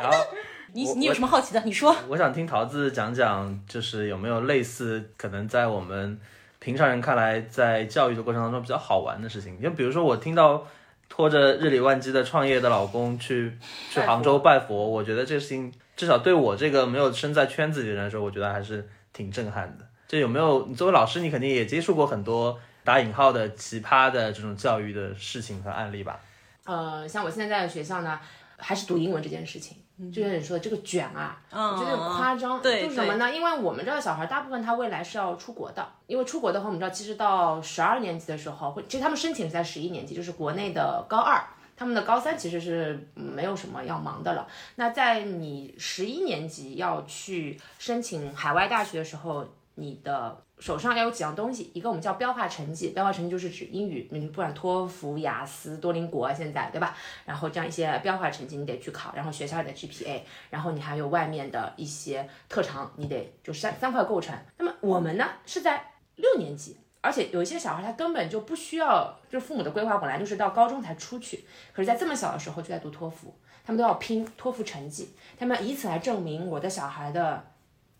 [0.00, 0.16] 然后
[0.72, 1.60] 你你有什么好奇的？
[1.64, 1.94] 你说。
[2.08, 6.18] 我想听桃子讲讲，就是有没有类似可能在我们
[6.58, 9.60] 平常人看来，在教育的过程当中比较好玩的事情。
[9.60, 10.66] 就比如说我听到
[11.08, 13.58] 拖着日理万机的创业的老公去
[13.90, 19.84] 去杭州拜佛，我觉得这个事情至少对我这个没有身在圈子里的人来说，我觉得还是挺震撼的。
[20.10, 20.66] 这有没有？
[20.66, 26.18] 你作为老师，你肯定也接触过很多打引号的奇葩的这种教育的事情和案例吧？
[26.64, 28.18] 呃，像我现在在的学校呢，
[28.56, 29.76] 还是读英文这件事情，
[30.12, 32.60] 就像你说的这个卷啊，我觉得很夸张。
[32.60, 33.32] 对就是什么呢？
[33.32, 41.40] 因为我们这个小孩大部分他未来是要出国的，因为出国的话，我们知道其实到十二年级的时候，会其实他们申请是在十一年级，就是国内的高二。
[41.76, 44.48] 他们的高三其实是没有什么要忙的了。
[44.74, 56.96] 那在你十一年级要去申请海外大学的时候，你的手上要有几样东西，一个我们叫标化成绩，标化成绩就是指英语，你不管托福、雅思、多邻国，现在对吧？
[57.24, 64.36] 然后这样一些标化成绩你得去考，然后学校里的 GPA，然后你还有外面的一些特长，你得就三三块构成。
[64.58, 66.76] 那么我们呢是在六年级。
[67.02, 77.42] 而且有一些小孩他根本就不需要，就是父母的规划本来就是到高中才出去，可是，在这么小的时候就在读托福，他们都要拼托福成绩，他们以此来证明我的小孩的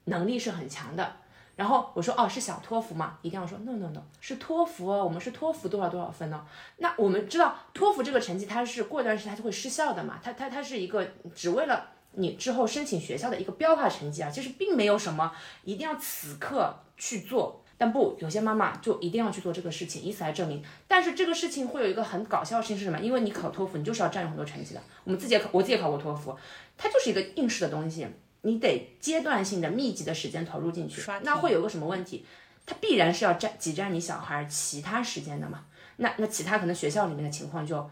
[0.04, 1.16] 能力是很强的。
[1.60, 3.18] 然后我说哦，是小托福吗？
[3.20, 6.42] 一定要说 no no no，是托福哦，我们是托福多少多少分呢？
[6.78, 15.30] 那我们知道托福这个成绩它是过一段时间它就会失效的嘛，它它它是一个只为了你之后申请学校的一个标化成绩啊，其实并没有什么
[15.64, 17.62] 一定要此刻去做。
[17.76, 20.64] 但不，有些妈妈就一定要去做这个事情，以此来证明。
[20.88, 22.98] 但是这个事情会有一个很搞笑的事情是什么？
[22.98, 24.82] 因为你考托福，你就是要占用很多成绩的。
[25.04, 26.34] 我们自己也考，我自己也考过托福，
[26.78, 28.06] 它就是一个应试的东西，
[28.42, 31.02] 你得阶段性的、密集的时间投入进去。
[31.22, 32.24] 那会有个什么问题？
[32.66, 35.64] 它必然是要占挤占你小孩其他时间的嘛？
[35.96, 37.90] 那那其他可能学校里面的情况就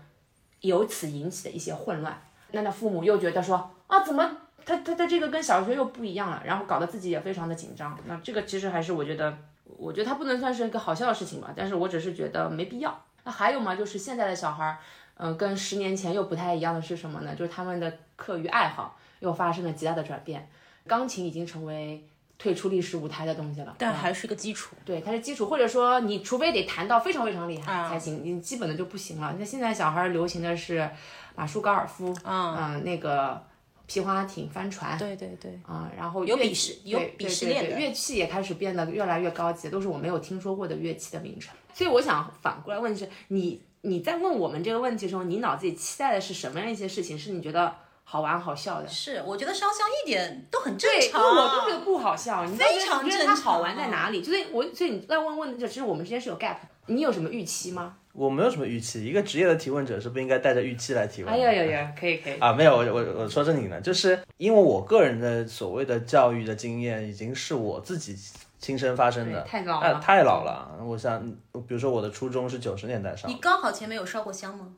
[0.60, 2.20] 由此引起的一些混乱。
[2.52, 7.98] 那那父母又觉得说啊，怎么他他他这个跟小学又不一样了，然后搞得自己也非常的紧张。
[8.06, 9.36] 那这个其实还是我觉得。
[9.76, 13.04] 我觉得它不能算是一个好笑的事情吧，但是我只是觉得没必要。
[13.22, 14.78] 那还有嘛，就是现在的小孩儿，
[15.18, 17.34] 嗯，跟十年前又不太一样的是什么呢？
[17.36, 20.48] 就是他们的课余爱好又发生了极大的转变。
[20.86, 22.06] 钢琴已经成为
[22.38, 24.76] 退出历史舞台的东西了，但还是个基础。
[24.84, 29.34] 对，它是基础，或者说你除非得弹到非常非常厉害才行，你基本的就不行了。
[29.38, 30.90] 那现在小孩流行的是
[31.36, 33.42] 马术、高尔夫，嗯，那个。
[33.90, 41.56] 皮划艇、帆船，对对对，啊，然后有鄙视，有鄙视链的乐器也开始变得越来越高级，都是我没有听说过的乐器的名称。
[41.72, 47.18] 所以我想反过来问的是，你你在问我们这个问题的时候，你脑子里期待的是什么样一些事情？
[47.18, 47.74] 是你觉得
[48.10, 48.88] 好玩好笑的？
[48.88, 53.26] 是，我觉得烧香一点都很正常，我都觉得不好笑，你非常正常。
[53.26, 54.22] 它好玩在哪里？
[54.22, 56.56] 就是我，所以你在问问的，就其实我们之间是有 gap。
[56.86, 57.96] 你有什么预期吗？
[58.14, 61.30] 我没有什么预期，一个职业的提问者是不应该带着预期来提问。
[61.30, 68.16] 哎呀呀呀，可以可以啊，没有我我我说正经的，就是因为我个人的所谓的教育的经验，已经是我自己
[68.58, 70.82] 亲身发生的，太老了，太老了。
[70.82, 71.20] 我想，
[71.52, 74.68] 比如说我的初中是九十年代上，你高考前没有烧过香吗？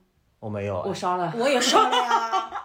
[0.40, 2.59] 我没有，我烧了，我也烧了呀。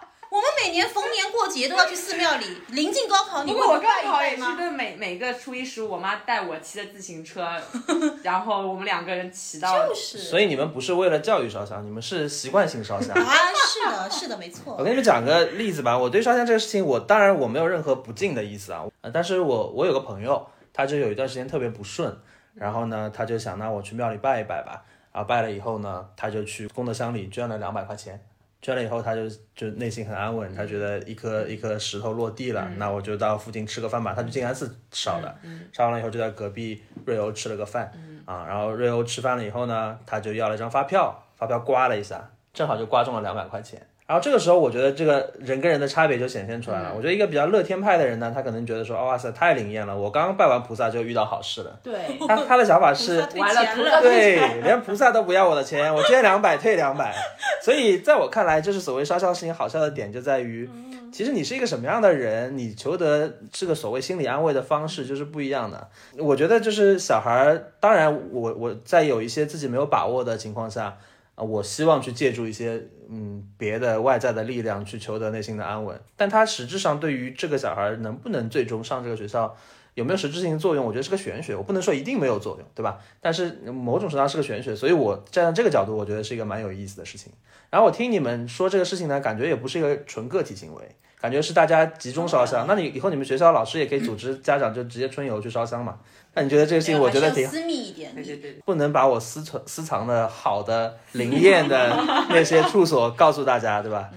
[0.66, 7.48] 每年逢年过节都要去寺庙里，临近高考，你会我高考也是跟每每个初一十五，我妈带我骑的自行车，
[8.24, 9.86] 然后我们两个人骑到。
[9.86, 10.18] 就是。
[10.18, 13.14] 所以你们不是为了教育烧香，你们是习惯性烧香。
[13.16, 13.32] 啊，
[13.68, 14.74] 是的，是的，没错。
[14.76, 22.12] 我跟你们讲个例子吧，我对烧香这个事情，我当然我没有任何不敬的意思啊，呃，但是我我有个朋友，他就有一段时间特别不顺，
[22.54, 28.20] 然后呢，他就想那我去庙里拜一拜吧，然后拜了以后呢，他就去功德箱里捐了两百块钱。
[28.66, 29.22] 捐了以后，他就
[29.54, 34.12] 就内心很安稳，他觉得一颗一颗石头落地了，那我就到附近吃个饭吧。
[34.12, 35.32] 他去静安寺烧的，
[35.72, 37.92] 烧完了以后就在隔壁瑞欧吃了个饭，
[38.24, 43.86] 啊，然后瑞欧吃饭了以后呢，他就要了一张发票，发票刮了一下，正好就刮中了两百块钱。
[44.06, 46.92] 然后这个时候，我觉得这个人跟人的差别就显现出来了。
[46.96, 51.76] 我觉得一个比较乐天派的人呢，他可能觉得说，哦哇塞，太灵验了，我刚刚拜完菩萨就遇到好事了。
[51.82, 51.92] 对，
[52.28, 57.12] 他他的想法是， 完了，菩萨对，连菩萨都不要我的钱，我捐两百退两百。
[57.60, 60.70] 所以在我看来，就是所谓烧香事情好笑的点就在于，
[61.12, 65.88] 其实你是一个什么样的人，你求得这个所谓心理安慰的方式就是不一样的。
[66.16, 70.96] 我觉得就是小孩儿，当然我我在有一些自己没有把握的情况下。
[71.36, 79.54] 啊，我希望去借助一些嗯别的外在的力量去求得内心的安稳，但它实质上对于这个小孩能不能最终上这个学校
[79.94, 82.98] 有没有实质性作用，我觉得是个玄学，我不能说一定没有作用，对吧？
[83.20, 87.32] 但是某种程度上是个玄学，所以我站在这个角度，我觉得是一个蛮有意思的事情。
[87.70, 90.82] 然后我听你们说这个事情呢，感觉也不是一个纯个体行为，
[91.20, 92.66] 感觉是大家集中烧香。
[92.66, 95.98] 那你以后你们学校老师也可以组织家长就直接春游去烧香嘛？
[96.36, 101.96] 那你觉得这个事情，我觉得挺私密一点，对对对，不能把我私存私藏的好的灵验的
[102.28, 104.10] 那些处所告诉大家，对吧？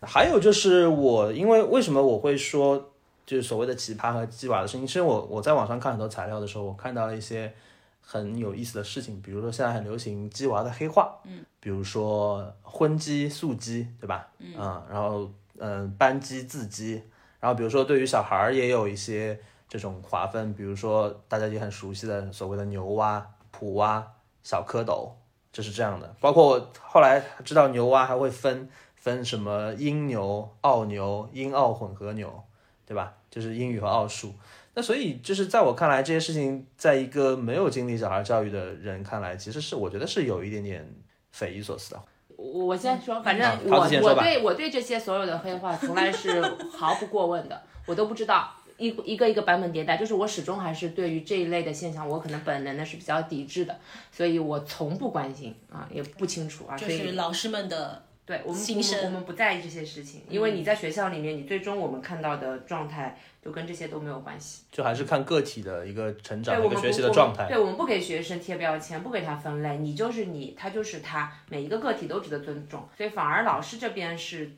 [0.00, 2.92] 还有就是我，因为为什么我会说
[3.26, 4.86] 就是所谓的奇葩和鸡娃的事情？
[4.86, 7.52] 其实我我在网上看很多材料的时候，我看到了一些
[8.00, 14.26] 很有意思的事情，比如说现在很流行鸡娃的黑化，嗯，比如说荤鸡、素鸡，对吧？
[14.38, 14.54] 嗯，
[14.90, 17.02] 然后嗯班鸡、字鸡，
[17.38, 19.38] 然后比如说对于小孩儿也有一些。
[19.68, 24.06] 这种划分，比如说大家也很熟悉的所谓的牛蛙、普蛙、
[24.42, 25.10] 小蝌蚪，
[25.52, 26.14] 就是这样的。
[26.20, 32.44] 包括后来知道牛蛙还会分分什么英牛、澳牛、英澳混合牛，
[32.86, 33.14] 对吧？
[33.30, 34.32] 就是英语和奥数。
[34.74, 40.86] 那所以就是在我看来，这些事情在一个没有经历小孩教育的人看来，其实是我觉得是有一点点
[41.32, 42.02] 匪夷所思的。
[42.36, 48.52] 我我先说，反正我我对我对这些所有的黑话从来是毫不过问的，我都不知道。
[48.78, 53.78] 一一个一个版本迭代，就是我始终还是对于这一类的现象，我可能本能的是比较抵制的，
[54.12, 56.76] 所以我从不关心啊，也不清楚啊。
[56.76, 67.46] 就是老师们的对我们我们我们不在意这些事情，因为你在学校里面，你最终我们看到的状态就跟这些都没有关系，就还是看个体的一个成长、一个学习的状态。
[67.48, 74.50] 对我们不给学生贴标签，不给他分类，你就是你，他就是他，每一个个体都值得尊重，所以反而老师这边是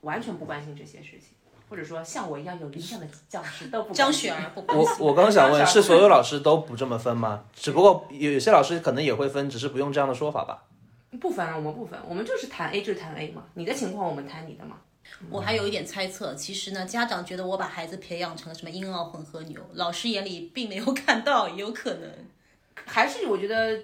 [0.00, 1.30] 完全不关心这些事情。
[1.68, 7.44] 或者说像我一样有理想的教师 都不张雪儿不我我刚想问，是所有老师都不这么分吗？
[7.54, 10.64] 只不过有有些老师可能也会分，只是不用这样的说法吧。
[11.20, 13.44] 不分，我们不分，我们就是谈 A 就是谈 A 嘛。
[13.54, 14.76] 你的情况我们谈你的嘛。
[15.30, 22.10] 我还有一点猜测，其实呢，家长觉得我把孩子培养成了什么英澳混合牛，老师眼里并没有 看到，也有可能。
[22.86, 23.78] 还是我觉得，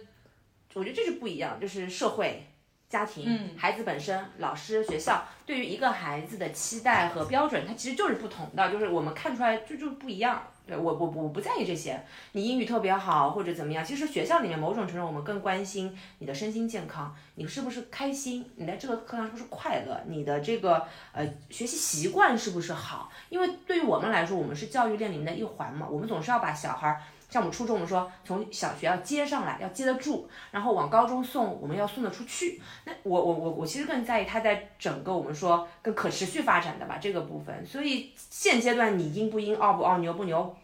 [0.74, 2.46] 我觉得这是不一样，就是社会。
[2.90, 10.42] 家庭、孩子本身、老师、学校对于一个孩子的期待和标准，它其实就是不同的，就是我们看出来就就不一样。
[10.66, 12.00] 对我我我不在意这些，
[12.32, 23.10] 你英语特别好或者怎么样，其实学校里面某种程度我们更关心你的身心健康，你是不是开心，你在这个课堂是不是快乐，你的这个呃学习习惯是不是好？
[23.28, 27.00] 因为对于我们来说，我们是教育链里面的一环嘛，我们总是要把小孩。
[27.30, 32.60] 像我们初中，我们说从小学要接上来，要接得住，然后往高中送，我们要送得出去。
[32.84, 37.64] 那我我我我其实更在意他在整个我们说更可持续发展的吧这个部分。
[37.64, 40.54] 所以现阶段你英不英，傲不傲，牛不牛，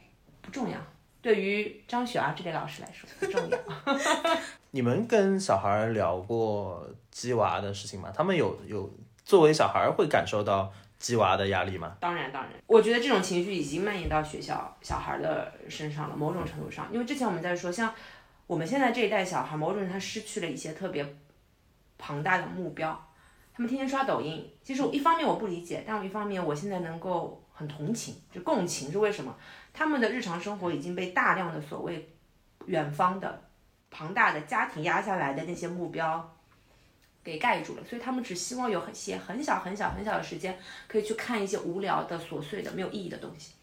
[0.43, 0.77] 不重要。
[1.23, 3.59] 对于张雪儿这类老师来说不重要。
[4.73, 8.13] 你们跟小孩聊过鸡娃的事情吗？
[8.13, 8.91] 他们有有
[9.25, 10.73] 作为小孩会感受到。
[10.99, 11.97] 鸡娃的压力吗？
[12.01, 16.17] 当然，当然，我觉得这种情绪已经蔓延到学校小孩的身上了。
[16.17, 17.93] 某种程度上，因为之前我们在说，像
[18.47, 21.17] 我们现在这一代小孩，某种程度他失去了一些特别
[21.99, 23.09] 庞大的目标。
[23.55, 29.35] 他们天天刷抖音，其实我一方面我不理解，但我一方面我现在能够很同情，就共情是为什么？
[29.73, 32.15] 他们的日常生活已经被大量的所谓
[32.67, 33.43] 远方的
[33.91, 36.36] 庞大的家庭压下来的那些目标。
[37.27, 40.57] 给盖住了，所以他们只希望有很些很小很小很小的时间，
[40.87, 43.55] 可以去看一些无聊的琐碎的没有意义的东西，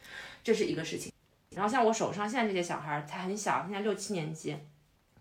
[0.43, 1.14] 这是一个事情。
[1.55, 4.53] 然后像我手上现在这些小孩才很小，现在六七年级，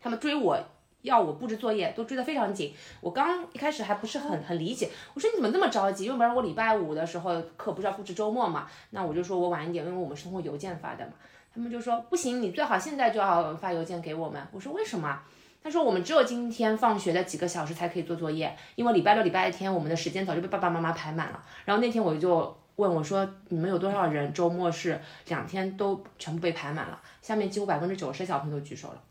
[0.00, 0.58] 他们追我
[1.02, 2.74] 要我布置作业都追得非常紧。
[3.00, 6.06] 我刚一开始还不是很很理解，我说你怎么那么着急？
[6.06, 11.12] 因为不然我礼拜五的时候课不是要布置周末嘛，那我就说我晚一点，因为我们是通过邮件发的嘛。
[11.54, 14.42] 他们就说不行，你最好现在就要发邮件给我们。
[14.50, 15.22] 我说为什么？
[15.62, 21.44] 他说：“我们只有今天放学的几个小时才可以做作业，因为礼拜六、礼拜天我们的时间早就被爸爸妈妈排满了。
[21.64, 29.02] 然后那天我就问我说：‘你们有多少人周末是两天都全部被排满了？’下面几乎百分之九十的小朋友都举手了。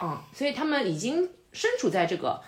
[0.00, 2.40] 嗯，所以他们已经身处在这个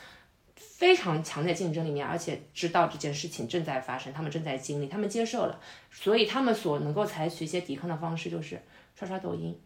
[0.54, 8.62] 非常强的竞争里面，而且知道这件事情正在发生，他们正在经历，他们接受了，所以他们所能够采取一些抵抗的方式就是
[8.94, 9.58] 刷刷抖音，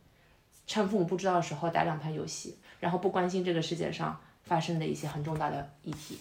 [0.67, 6.19] 趁父母不知道的时候打两盘游戏，然后不关心这个世界上发生的一些很重大的议题。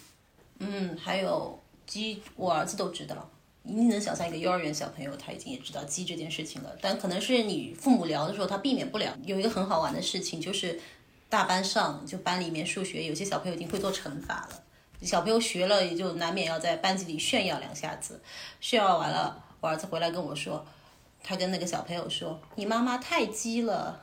[0.60, 3.28] 嗯，还有鸡，我儿子都知道。
[3.64, 9.14] 你能想象一个幼儿园小朋友他已经也知道鸡这件事情了，但可能是你父母聊的时候他避免不了。
[9.24, 10.80] 有一个很好玩的事情就是，
[11.28, 14.62] 大班上就班里面数学有些小朋友已经会做乘法了，
[15.02, 18.22] 小朋友学了也就难免要在班级里炫耀两下子，
[18.58, 20.64] 炫耀完了，我儿子回来跟我说，
[21.22, 24.00] 他跟那个小朋友说，你妈妈太鸡了。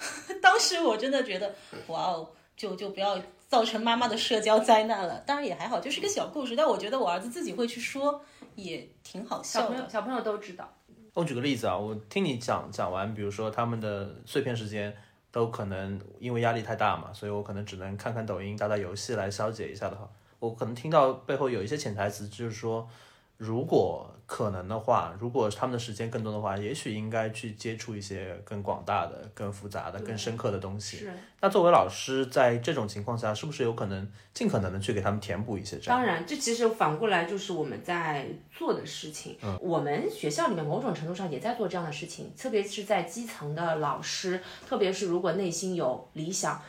[0.40, 1.54] 当时我真的觉得，
[1.88, 5.18] 哇哦，就就不要造成妈妈的社交灾难了。
[5.26, 6.56] 当然也还好，就是个小故事。
[6.56, 8.20] 但我觉得我儿子自己会去说，
[8.54, 9.92] 也挺好笑小朋友笑的。
[9.92, 10.72] 小朋友都知道，
[11.14, 14.96] 我举个例子啊，我听你讲讲完，比如说他们的碎片时间
[15.30, 22.88] 都可能因为压力太大嘛，所以我可能只能看看抖音、打打游戏来消解一下的话，我可能听到背后有一些潜台词，就是说，
[23.36, 30.98] 如果可能的话，如果他们的时间更多的话，也许应该去接触一些更广大的、更复杂的、更深刻的东西。
[30.98, 35.98] 是那作为老师，在这种情况下，是不是有可能尽可能的去给他们填补一些这样？
[35.98, 39.36] 当然，这其实反过来就是我们在做的事情。
[39.42, 46.62] 嗯我们学校里面某种程度上也在做这样的事情，特别是在基层的老师，特别是如果内心有理想、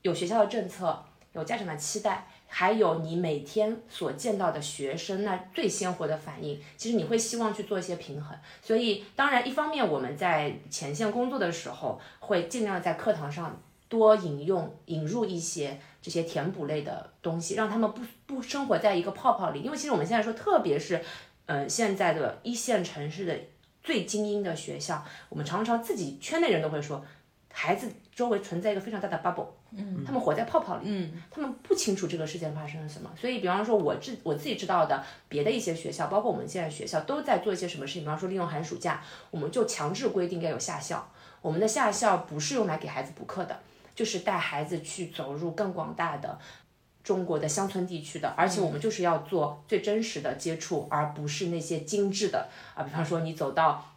[0.00, 8.36] 有学校的政策、有家长的期待，还有你每天所见到的学生那最鲜活的反应，其实你会希望去做一些平衡。
[8.62, 19.60] 所以，当然，一方面我们在前线工作的时候，会尽量在课堂上多引用、引入一些这些填补类的东西，让他们不不生活在一个泡泡里。
[19.60, 21.00] 因为其实我们现在说，特别是，
[21.46, 23.38] 呃，现在的一线城市的
[23.82, 27.04] 最精英的学校，我们常常自己圈内人都会说，
[27.50, 33.10] 孩子周围存在一个非常大的 bubble，嗯，他们活在泡泡里，嗯，他们不清楚这个事件发生了什么。
[33.20, 41.10] 所以，比方说我自我自己知道的别的一些学校，包括我们现在学校都在做一些什么事情，比方说利用寒暑假，我们就强制规定该有下校。
[41.40, 43.58] 我们的下校不是用来给孩子补课的，
[43.94, 46.38] 就是带孩子去走入更广大的
[47.04, 52.82] 中国的乡村地区的，而且我们就是要做最真实的接触，而不是那些精致的啊。
[52.82, 53.94] 比方说你走到，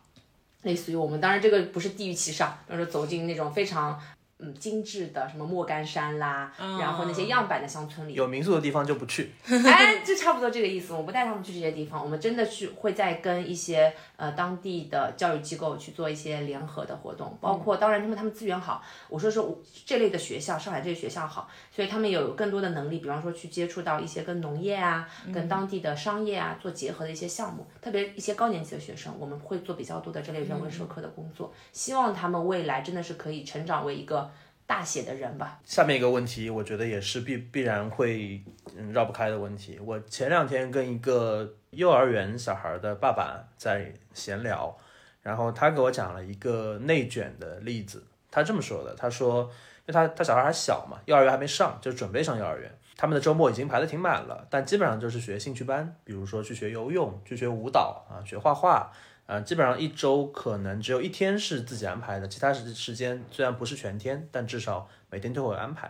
[0.64, 4.00] 类似于我们当然这个不是地域歧视啊，就是走进那种非常
[4.42, 9.32] 嗯精致的什么莫干山啦，然后那些样板的乡村里，有民宿的地方就不去。
[9.46, 10.94] 哎，就差不多这个意思。
[10.94, 34.31] 我不带他们去这些地方，我们真的去会在跟一些呃当地的教育机构去做一些联合的活动，包括当然他们他们资源好，我说是我这类的学校，上海这些学校好，所以他们有更多的能力，比方说去接触到一些跟农业啊、跟当地的商业啊做结合的一些项目，特别一些高年级的学生，我们会做比较多的这类人文社科的工作，希望他们未来真的是可以成长为一个
[34.72, 35.60] 大写的人吧。
[35.66, 38.42] 下面一个问题，我觉得也是必必然会
[38.78, 39.78] 嗯绕不开的问题。
[39.84, 44.74] 我前两天跟一个幼儿园小孩的爸爸在闲聊，
[45.22, 48.02] 然后他给我讲了一个内卷的例子。
[48.32, 49.42] 他这么说的，他说，
[49.86, 52.72] 因为他他小孩还小嘛，幼儿园还没上，就准备上幼儿园。
[52.96, 58.90] 他们的周末已经排得挺满了，但基本上就是学兴趣班，比如说去学游泳、去学舞蹈啊、学画画，
[59.32, 65.90] 啊，基本上一周可能只有一天是自己安排的，其他时时间虽然不是全天，但至少每天都会有安排。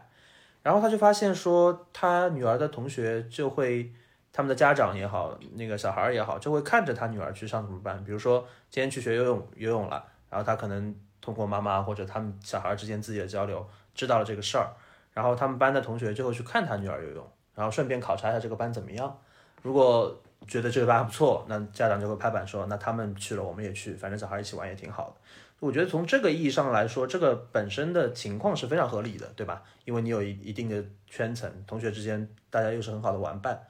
[0.62, 3.92] 然后他就发现说，他女儿的同学就会，
[4.32, 14.70] 他们的家长也好，那个小孩儿也好，就会看着他女儿去上什么班，比如说今天去学游泳，游泳了，然后他可能通过妈妈或者他们小孩之间自己的交流，知道了这个事儿，
[15.16, 19.20] 然后他们班的同学就会去看他女儿游泳，然后顺便考察一下这个班怎么样。
[19.64, 20.16] 如果
[20.48, 25.16] 觉得这个班不错，那家长就会拍板说，那他们去了，我们也去，反正小孩一起玩也挺好的。
[25.60, 29.62] 我觉得从这个意义上来说，这个本身的情况是非常合理的，对吧？
[29.86, 33.62] 因为你有一一定的圈层，同学之间大家又是很好的玩伴。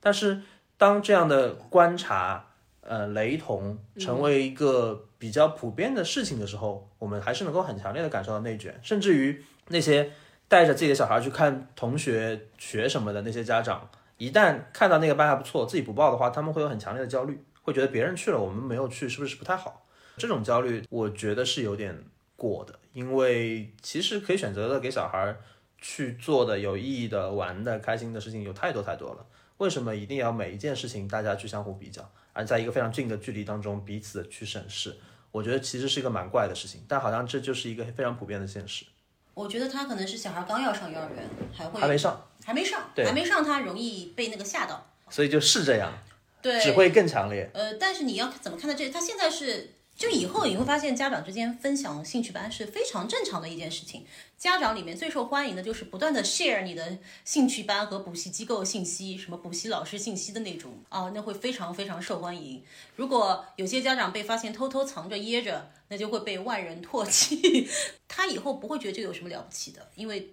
[0.00, 0.42] 但是
[0.76, 2.44] 当这样的观察，
[2.80, 10.10] 呃，雷同成为一个比较普遍的事情的时候，我们还是能够很强烈的感受到内卷，甚至于那些
[10.48, 19.86] 带着自己的小孩去看同学学什么的那些家长，一旦看到那个班还不错，自己不报的话，他们会有很强烈的焦虑，会觉得别人去了，我们没有去，是不是不太好？
[20.16, 22.04] 这种焦虑，我觉得是有点
[22.36, 25.36] 过的，因为其实可以选择的给小孩
[25.78, 29.26] 去做的有意义的、玩的、开心的事情有太多太多了。
[29.58, 34.96] 为什么一定要每一件事情大家去相互比较，而在一个非常近的距离当中彼此去审视？
[35.30, 38.86] 我觉得其实是一个蛮怪的事情，但好像这就是一个非常普遍的现实。
[39.34, 44.86] 我觉得他可能是小孩刚要上幼儿园，还会还没上，还没上，对还没上，他容易被那个吓到。
[45.10, 45.92] 所以就是这样，
[46.40, 47.50] 对，只会更强烈。
[47.52, 48.88] 呃，但是你要怎么看待这？
[48.88, 54.06] 他现在是就以后你会发现，家长之间分享兴趣班是非常正常的一件事情。
[54.38, 62.62] 家长里面最受欢迎的就是不断的 share 你的兴趣班和补习机构信息，什么补习老师信息的那种啊，那会非常非常受欢迎。
[62.94, 67.68] 如果有些家长被发现偷偷藏着掖着，那就会被万人唾弃。
[68.06, 70.32] 他以后不会觉得这有什么了不起的，因为。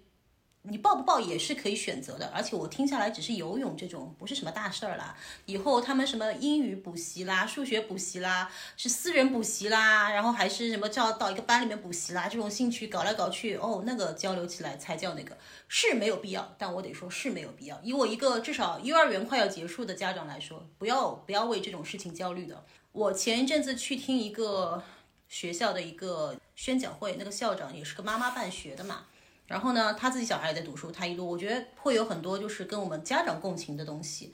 [0.66, 5.14] 你报不报也是可以选择的，而且我听下来只是游泳这种不是什么大事儿啦。
[5.46, 15.38] 以后他们什么英语补习啦、数学补习啦、是私人补习啦，然后还是什么叫到一个班里面补习啦，这种兴趣搞来搞去，哦，那个交流起来才叫那个
[15.68, 16.56] 是没有必要。
[16.58, 17.78] 但我得说是没有必要。
[17.84, 22.64] 以我一个至少幼儿园快要结束的家长来说，不要不要为这种事情焦虑的。
[22.94, 24.82] 我前一阵子去听一个
[25.28, 29.08] 学校的一个宣讲会，那个校长也是个妈妈办学的嘛。
[29.46, 34.34] 然后呢，他自己小孩也在读书，他一路我觉得会有很多就是跟我们家长共情的东西。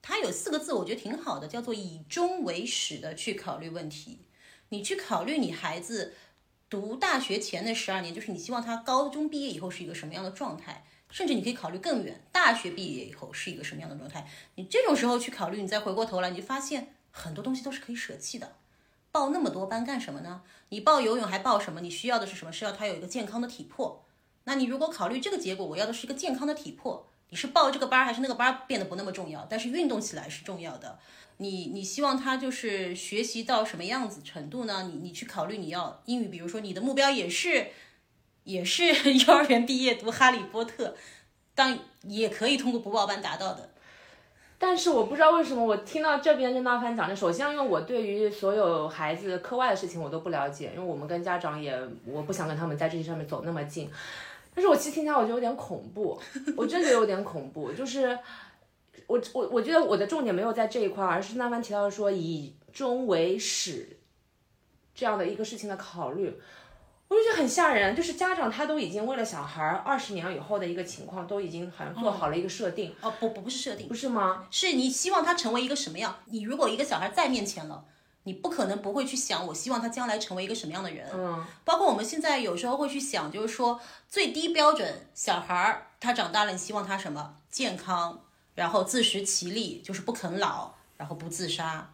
[0.00, 4.26] 他有四个字，我觉得挺好的，叫做以终为始的去考虑问题。
[4.68, 6.14] 你去考虑你孩子
[6.68, 14.28] 读大学前的十二年，就是你希望他高中毕业以后是一个什么样的状态，甚至你可以考虑更远，大学毕业以后是一个什么样的状态。
[14.56, 18.56] 你这种时候去考虑，你再回过头来，你就发现很多东西都是可以舍弃的。
[19.10, 20.42] 报那么多班干什么呢？
[20.68, 21.80] 你报游泳还报什么？
[21.80, 22.52] 你需要的是什么？
[22.52, 24.03] 是要他有一个健康的体魄。
[24.44, 30.98] 那你如果考虑这个结果，我要的是一个健康的体魄，你是报这个班还是那个班变得不那么重要，但是运动起来是重要的。
[31.38, 34.88] 你你希望他就是学习到什么样子程度呢？
[34.92, 37.68] 你你去考虑你要英语，比如说你的目标也是
[38.44, 38.84] 也是
[39.26, 40.94] 幼儿园毕业读哈利波特，
[41.54, 43.70] 当也可以通过不报班达到的。
[44.56, 51.76] 但是我不知道为什么我听到这边任大帆讲的，首先因为我对于所有孩子课外的事情我都不了解，因为我们跟家长也
[52.06, 53.90] 我不想跟他们在这些上面走那么近。
[54.54, 56.20] 但是我其实听起来我觉得有点恐怖，
[56.56, 57.72] 我真觉得有点恐怖。
[57.72, 58.18] 就是
[59.06, 63.98] 我我我觉得我的重点没有在这一块，而是慢慢提到说以终为始
[64.94, 66.38] 这样的一个事情的考虑，
[67.08, 67.96] 我就觉得很吓人。
[67.96, 72.94] 就是家长他都已经为了小孩二十年以后的一个情况，都已经好像做好了一个设定。
[73.00, 74.46] 哦不不不是设定，不是吗？
[74.50, 76.16] 是你希望他成为一个什么样？
[76.26, 77.84] 你如果一个小孩在面前了。
[78.24, 81.08] 你不可能不会去想，我希望他将来成为一个什么样的人。
[81.14, 87.36] 嗯，包括我们现在有时候会去想，就是说最低标准，小孩儿他长大了，你希望他什么？
[87.50, 88.20] 健康，
[88.54, 91.93] 然后自食其力，就是不啃老，然后不自杀。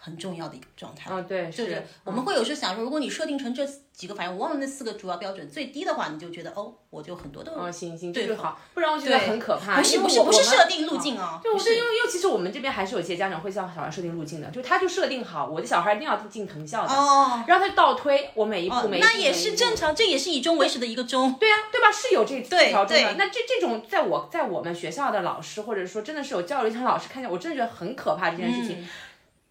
[0.00, 1.82] 很重要的一个状态，嗯，对，是。
[2.04, 9.76] 我们会有时候想说，如果你设定成这几个，反应我忘了那四个主要标准，最低的话，你就觉得哦，我就很多的哦，行行，对好，不然我觉得很可怕。
[9.76, 21.90] 不是不是不是设定路径哦，就因为因为其实我们这边还是有些家长会向小孩设定路径的，就他就设定好，我的小孩一定要进藤校的，哦，然后他就倒推我每一步每一步，那也是正常，这也是以终为始的一个终，对啊，对吧？
[21.90, 23.14] 是有这条中的。
[23.14, 28.86] 那这这种在我在我们学校的老师，或者说真的是有教育层老师看见，我真的觉得很可怕这件事情。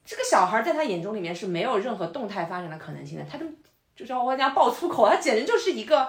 [0.08, 3.46] 这个小孩在他眼中里面是没有任何动态发展的可能性的，他就
[3.94, 6.08] 就叫我家爆粗口，他简直就是一个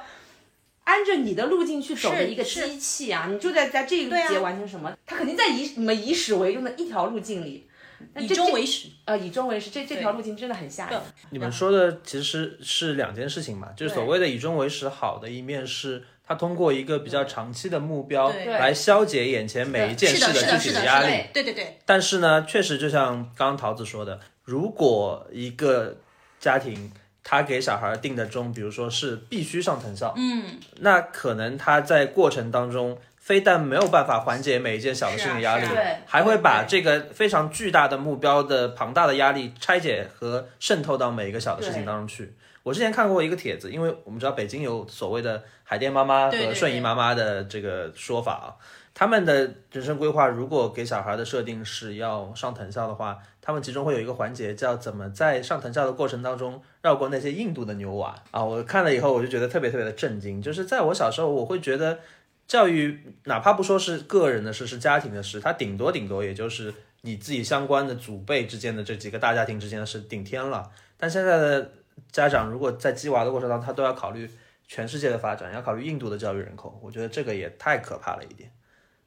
[0.85, 3.27] 按着你的路径去走的一个机器啊！
[3.29, 4.97] 你就在在这一节完成什么？
[5.05, 7.69] 他肯定在以你们以史为用的一条路径里，
[8.17, 8.89] 以终为始。
[9.05, 11.01] 呃，以终为始，这这条路径真的很吓人。
[11.31, 16.05] 你们说的其实是两件事情嘛，就是所谓的以终为始，好的一面是。
[16.29, 21.25] 他通过一个比较长期的目标来消解眼前每一件事的具体的压力。
[21.33, 21.79] 对对对。
[21.87, 25.97] 但是呢，确实就像刚刚桃子说的，如果一个
[26.39, 26.93] 家庭
[27.25, 35.67] 他给小孩定的钟，比如说是必须上藤校，嗯，那可能他在过程当中非但没有办法缓解每一件小的心理压力，
[36.07, 42.35] 还会把这个非常巨大的目标的庞大的压力拆解和渗透到每一个小的事情当中去。
[42.63, 48.49] 我之前看过一个帖子，因为我们知道北京有所谓的海淀妈妈和顺义妈妈的这个说法啊，
[48.93, 58.45] 他们的人生规划如果给小孩的设定是要上藤校的话，他们其中会有一个环节叫怎么在上藤校的过程当中绕过那些印度的牛娃啊。
[58.45, 62.01] 我看了以后我就觉得特别特别的震惊，就是在我小时候我会觉得
[62.47, 71.71] 教育哪怕不说是个人的事，是家庭的事，它顶多顶多也就是你自己相关的祖辈之间的这几个大家庭之间的事顶天了，但现在的。
[72.11, 74.31] 家长如果在鸡娃的过程当中，他都要考虑
[74.67, 78.53] 全世界的发展，要考虑印度的教育人口，我觉得这个也太可怕了一点，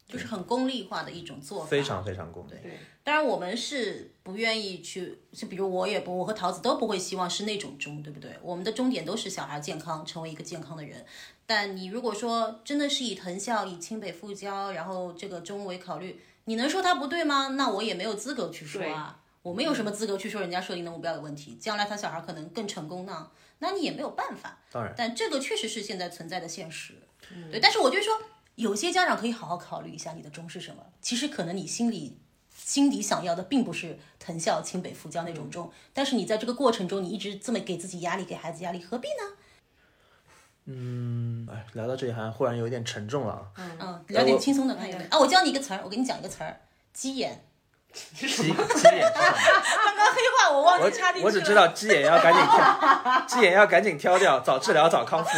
[0.08, 2.56] 就是很功利化的一种做法，非常非常功利。
[2.62, 8.32] 对，当然我们是不愿意去，就比如我也不，我和桃子都不会希望是那种终，对不对？
[8.42, 11.06] 我们的终点都是小孩健康，成为一个健康的人。
[11.46, 17.50] 但你如果说真的是以藤校、以清北复交，然后这个中为考虑，你能说他不对吗？
[17.50, 19.21] 那我也没有资格去说啊。
[19.44, 21.56] 我们有什么资格去说人家设定的目标有问题？
[21.56, 23.32] 将来他小孩可能更成功呢？
[23.60, 24.58] 那你也没有办法。
[24.72, 26.96] 当然，但这个确实是现在存在的现实。
[27.52, 28.20] 对，但是我就说，
[28.56, 30.84] 有些家长可以好好考虑一下你的中是什么。
[31.02, 32.18] 其实可能你心里
[32.56, 39.38] 心底想要的并不是藤校、清北、复交那种嗯中，但是你在这个过程中，你一直这么给自己压力，给孩子压力，何必呢？
[40.66, 43.52] 嗯哎，聊到这里好像忽然有一点沉重了啊。
[43.80, 45.10] 嗯，聊点轻松的看有没有？
[45.10, 46.62] 啊，我教你一个词儿，我给你讲一个词儿，
[46.94, 47.46] 鸡眼。
[47.94, 49.12] 鸡鸡眼是什么？
[49.12, 51.26] 刚刚黑话我忘记插进去了。
[51.26, 55.30] 我只知道鸡眼要赶紧挑，鸡眼要赶紧挑掉，早治疗早康复。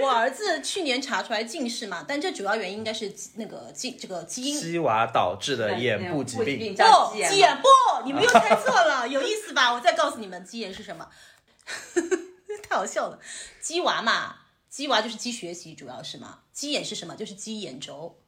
[0.00, 4.58] 我儿子去年查出来近视嘛，但这主要原因应该是那个基这个基因。
[4.58, 7.68] 鸡娃导致的眼部疾病，不，眼不，
[8.06, 9.72] 你们又猜错了，有意思吧？
[9.74, 11.06] 我再告诉你们，鸡眼是什么？
[12.68, 13.18] 太好笑了，
[13.60, 14.36] 鸡娃嘛，
[14.70, 16.38] 鸡娃就是鸡学习，主要是嘛。
[16.52, 17.14] 鸡眼是什么？
[17.16, 18.18] 就是鸡眼轴，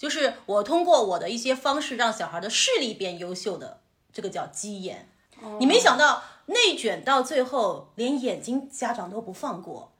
[0.00, 3.80] 就是我通过我的一些方式让小孩的视力变优秀的，
[4.10, 5.10] 这个叫鸡眼。
[5.58, 9.92] 你没想到内卷到最后，连眼睛家长都不放过。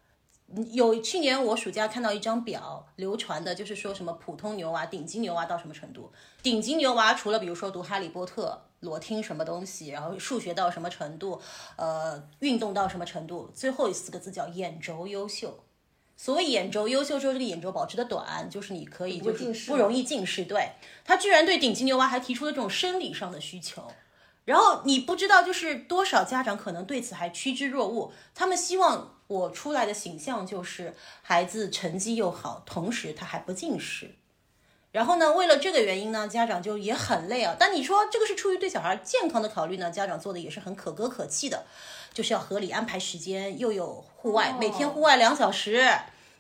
[0.73, 6.11] 有去年我暑假看到一张表，流传的就是说什么普通牛娃、顶级牛娃到什么程度？
[6.43, 11.39] 顶级牛娃除了比如说读《哈利波特》、裸听什么东西，然后数学到什么程度，
[11.77, 15.63] 呃，运动到什么程度，最后四个字叫眼轴优秀。
[16.23, 20.45] 所谓眼轴优秀，之后这个眼轴保持的短，就是你可以就是不容易近视。
[20.45, 23.91] 对他居然对顶级牛娃还提出了这种生理上的需求。
[24.45, 28.13] 然后你不知道，就是多少家长可能对此还趋之若鹜。
[28.35, 34.11] 他们希望我出来的形象就是孩子成绩又好，同时他还不近视。
[34.93, 37.57] 然后呢，为了这个原因呢，家长就也很累啊。
[37.59, 41.65] 但你说这个是出于对小孩健康的考虑呢，家长做的也是很可歌可泣的，
[42.13, 45.89] 就是要合理安排时间，又有户外，每天户外两小时，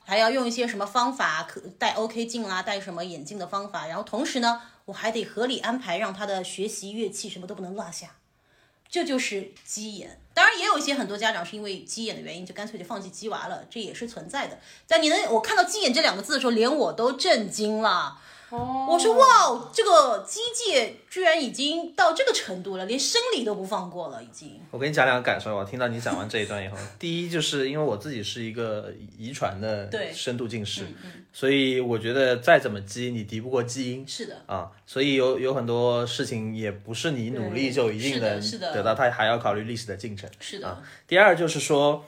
[0.05, 8.16] 还要用一些什么方法，可戴 OK 镜啦，戴什么眼镜的方法，然后同时呢，我还得合理安排，让他的学习乐器什么都不能落下。
[8.89, 10.18] 这就是鸡眼。
[10.35, 14.59] 当然，也有一些很多家长是因为鸡眼的原因，就干脆就放弃鸡娃了，这也是存在的。
[14.89, 18.18] 但你能，我看到鸡眼这两个字的时候，连我都震惊了。
[18.51, 24.61] 哦我说哇，这个机械居然已经到这个程度了，连生理都不放过了，已经。
[24.71, 25.57] 我跟你讲两个感受。
[25.57, 34.07] 我听到你讲完这一段以后， 第一就是因为我自己是一个遗传的对深度近视，嗯所以我觉得再怎么激，你敌不过基因。
[34.07, 40.29] 是的，啊，所以有有很多事情也不是你努力就一定能是的得到，它还要考虑历史的进程。
[40.41, 42.05] 是的，啊第二就是说，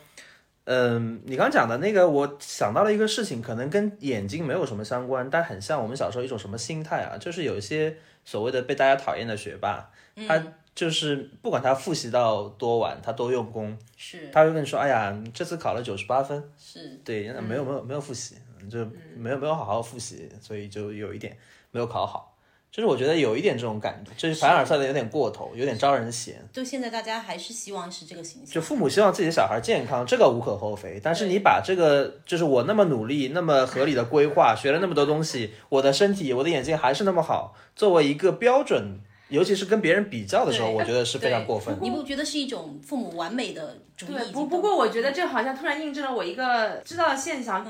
[0.65, 9.91] 嗯，你刚讲的那个，我想到了一个事情，可能跟眼睛没有什么相关，但很像我们小时候一种什么心态啊，就是有一些所谓的被大家讨厌的学霸，
[10.29, 10.41] 他
[10.75, 14.31] 就是不管他复习到多晚，他都用功，是。
[14.33, 18.37] 他会跟你说，哎呀，你这次考了九十八分，是，对，没有没有没有复习，
[18.71, 18.85] 就
[19.17, 21.37] 没有没有好好复习，所以就有一点
[21.73, 22.32] 没有考好。
[22.73, 26.43] 就是我觉得有一点这种感觉，就是凡尔赛的有点过头，有点招人嫌。
[26.51, 28.55] 就现在大家还是希望是这个形象。
[28.55, 30.99] 就父母希望自己的小孩健康，这个无可厚非。
[31.05, 38.99] 但是你把这个，就是我那么努力、那么合理的规划，学了那么多东西，我的身体、我的眼睛还是那么好，作为一个标准，
[39.29, 41.81] 尤其是跟别人比较的时候，我觉得是非常过分的。
[41.83, 47.63] 你不觉得是一种父母完美的主义对，不不过我觉得这好像突然印证了我一个知道的现象，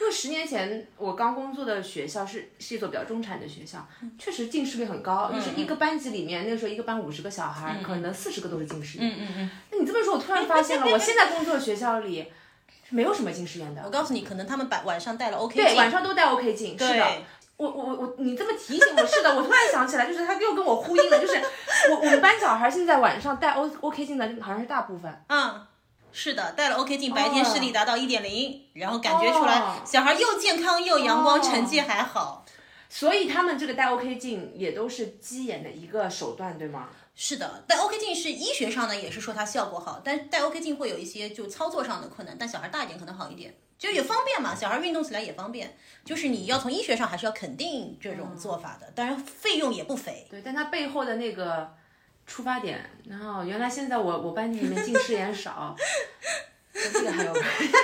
[0.00, 3.86] 因为十年前我刚工作的学校是是一所比较中产的学校，
[4.18, 9.08] 确实近视率很高，就是一个班级里面那个时候一个班五十个小孩，可能四十个都是近视眼。
[9.08, 12.26] 嗯嗯嗯，那你这么说，我突然发现了，我现在工作的学校里
[12.88, 13.90] 是没有什么近视眼的我。
[13.90, 16.94] 告诉你，可能他们晚晚上戴了 OK 对，镜晚上都戴 OK 镜，是的。
[16.94, 17.24] 对
[17.56, 21.42] 我我我，你这么提醒我，是的，我突然想起来，就是他又跟我呼应了，就是
[21.90, 25.66] 我我们班小孩现在晚上戴 O OK 镜的好像是大部分，嗯，
[26.12, 32.44] 是的，戴了 OK 镜，白天视力达到一点零，然后感觉出来哦小孩又健康又阳光，哦成绩还好。
[32.90, 36.88] 所以他们这个戴 OK 镜也都是鸡眼的一个手段，对吗？
[37.14, 45.76] 是的，戴 OK 镜是医学上呢也是说它效果好，但是戴 OK 镜会有一些就操作上的困难，但小孩大一点可能好一点，就也方便嘛，小孩运动起来也方便。
[46.04, 50.26] 就是你要从医学上还是要肯定这种做法的，当然费用也不菲。
[50.30, 51.74] 对，但它背后的那个
[52.28, 55.74] 出发点，然后原来现在我我班级里面近视眼少，
[56.72, 57.68] 跟这个还有关系。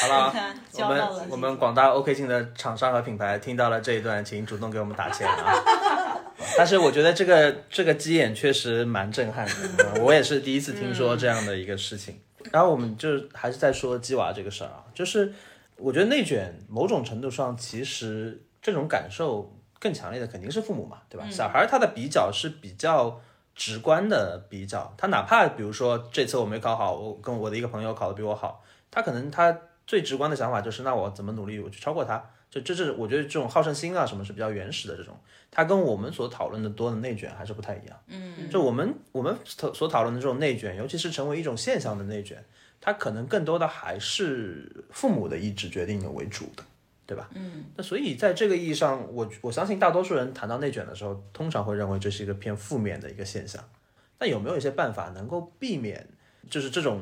[0.00, 0.32] 好了
[0.74, 5.54] 我们我们广大 OK 镜的厂商和品牌听到了这一段，请主动给我们打钱啊！
[6.56, 9.52] 但是我觉得这个这个鸡眼确实蛮震撼的，
[9.96, 12.20] 嗯我也是第一次听说这样的一个事情。
[12.52, 15.32] 然后我们就还是在说鸡娃这个事儿啊，就是
[15.76, 21.26] 我觉得内卷某种程度上其实这种感受更强烈的肯定是父母嘛，对吧？
[21.28, 23.20] 小孩他的比较是比较
[23.58, 32.24] 直观的比较，他哪怕比如说这次我没考好，我跟我的一个朋友考的比我好，他可能他最直观的想法就是，那我怎么努力我去超过他？
[32.48, 35.18] 就这是我觉得这种好胜心啊什么是比较原始的这种，
[35.50, 37.98] 它跟我们所讨论的多的内卷还是不太一样。
[38.06, 42.42] 嗯，就我们我们所所讨论的这种内卷，尤其是成为一种现象的内卷，
[42.80, 46.62] 它可能更多的还是父母的意志决定的为主的。
[47.08, 47.30] 对吧？
[47.34, 53.64] 嗯，那所以在这个意义上，我我相信大多数人谈到内卷的时候，通常会认为这是一个偏负面的一个现象。
[54.18, 56.06] 那有没有一些办法能够避免，
[56.50, 57.00] 就是这种，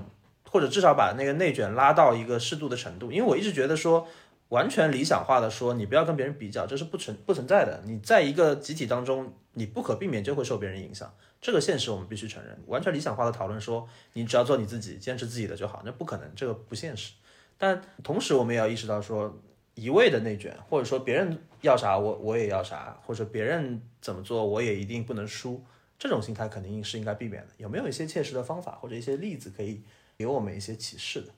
[0.49, 3.11] 或者至少把那个内卷拉到一个适度的程度？
[3.11, 4.07] 因为我一直觉得说，
[4.51, 7.83] 完全理想化的说，你不要跟别人比较，这是不存不存在的。
[7.85, 12.57] 你在一个集体当中，你不可避免就会受别人影响，这个现实我们必须承认。
[12.67, 17.15] 完全理想化的讨论说，你只要做你自己，坚持自己的就好，那不可能，这个不现实。
[17.59, 19.35] 但同时，我们也要意识到说，
[19.77, 25.63] 一味的内卷，或者说别人要啥我我也要啥，或者别人怎么做我也一定不能输。
[25.99, 27.49] 这种心态肯定是应该避免的。
[27.59, 29.83] 有没有一些切实的方法或者一些例子可以
[30.19, 31.29] 给我们一些启示的？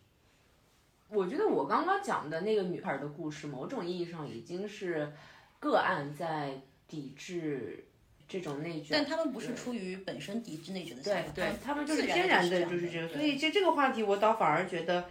[1.11, 5.13] 我觉得我刚刚讲的那个女孩的故事，某种意义上已经是
[5.59, 7.85] 个案在抵制
[8.29, 15.07] 这种内卷，但他们不是出于本身抵制内卷的想法，对对，他们就是天然的就是是这个，所以就这个话题，我倒反而觉得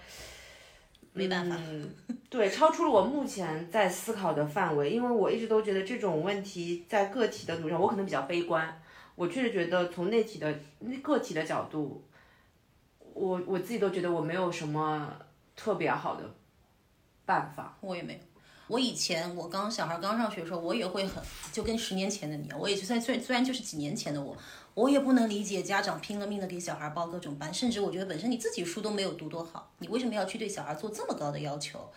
[1.17, 1.57] 没办法。
[1.57, 1.89] 嗯，
[2.29, 8.81] 对，超出了我目前在思考的范围，因为我一直都觉得这种问题在个体的路上，我可能比较悲观。
[9.15, 12.05] 我确实觉得从内体的那个体的角度，
[13.13, 15.11] 我我自己都觉得我没有什么
[15.55, 16.35] 特别好的
[17.25, 17.75] 办法。
[17.81, 18.19] 我也没有。
[18.67, 24.37] 我以前我刚小孩刚上学的时候，我也会很就跟十年前的你，我也就算虽虽然就是几年前的我，
[24.77, 31.89] 我也不能理解家长拼了命的给小孩报各种班，甚至我觉得本身你自己书都没有读多好，你为什么要去对小孩做这么高的要求？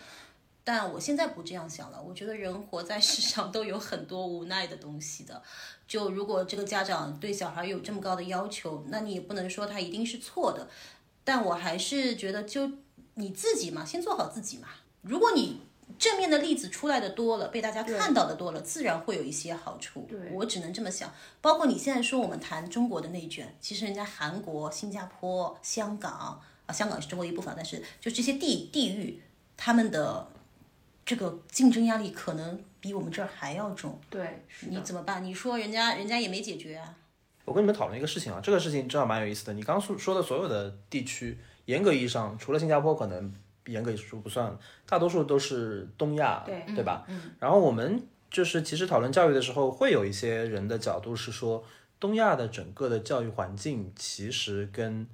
[0.65, 5.43] 但我现在不这样想了，我觉得人活在世上都有很多无奈的东西的。
[5.87, 10.67] 就如果这个家长对小孩有这么高的要求，那你也不能说他一定是错的。
[11.23, 12.71] 但我还是觉得，就
[13.17, 14.69] 你自己嘛，先做好自己嘛。
[15.03, 15.61] 如果你
[15.99, 20.07] 正面的例子出来的多了，被大家看到的多了，自然会有一些好处。
[20.09, 21.13] 对我只能这么想。
[21.41, 29.23] 包括你现在说我们谈中国的内卷，其实人家韩国、新加坡、香港啊，香港是中国一部分，但是就这些地地域，
[29.57, 30.27] 他们的
[31.05, 33.99] 这个竞争压力可能比我们这儿还要重。
[34.09, 34.79] 对，你。
[34.81, 35.25] 怎么办？
[35.25, 36.95] 你说人家人家也没解决啊。
[37.45, 39.53] 我跟你们讨论一个事情啊，这个事情正好蛮有意思的。
[39.55, 43.33] 你刚刚说说的所有的地区，严格意义上，除了新加坡可能
[43.71, 44.57] 严格意义上不算，
[44.87, 47.07] 大多数都是东亚，对对吧？
[47.39, 51.65] 然后我们就是其实讨论教育的时候，会有一些人的角度是说，
[51.99, 55.07] 东亚的整个的教育环境其实跟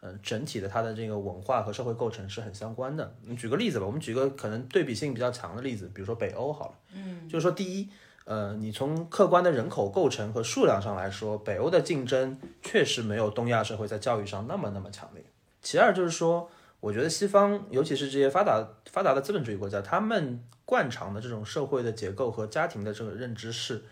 [0.00, 3.14] 呃整体的它的这个文化和社会构成是很相关的。
[3.22, 7.88] 你举个例子吧，我们举个可能对比性比较强的例子，比如说北欧好了，嗯，就是说第一。
[8.26, 15.22] 呃，你从客观的人口构成和数量上来说，北欧的竞争确实没有东亚社会在教育上那么那么强烈。
[15.62, 16.50] 其二就是说，
[16.86, 23.82] 我觉得西方，尤其是这些发达发达的资本主义国家，他们惯常的这种社会的结构和家庭的这个认知是，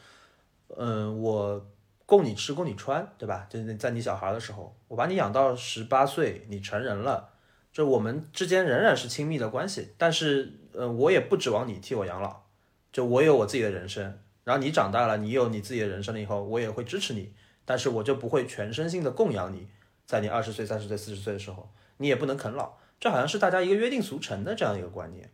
[0.76, 1.66] 嗯、我
[2.06, 3.48] 供你吃，供你穿，对吧？
[3.50, 7.30] 就是在你小孩的时候，我把你养到十八岁，你成人了，
[7.72, 12.44] 就我们之间仍然是亲密的关系，但是，嗯，我也不指望你替我养老，
[12.92, 14.20] 就我有我自己的人生。
[14.44, 17.32] 然后你长大了，你有你自己的人生了以后，我也会支持你，
[17.64, 19.66] 但是我就不会全身心的供养你，
[20.06, 25.30] 在你二十岁、三十岁、四十岁的时候，你也不能啃老，这好像是大家一个约定俗成的这样一个观念。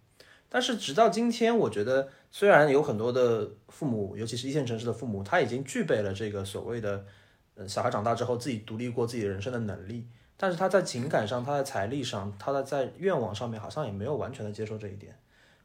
[0.49, 7.05] 但是直到今天，我觉得虽然有很多的父母，尤其是一线城市的父母，他已经具备了这个所谓的，
[7.55, 15.17] 呃，小孩长大之后自己独立过自己人生的能力，但是他在情感上、他在财力上、他的在愿望上面，好像也没有完全的接受这一点。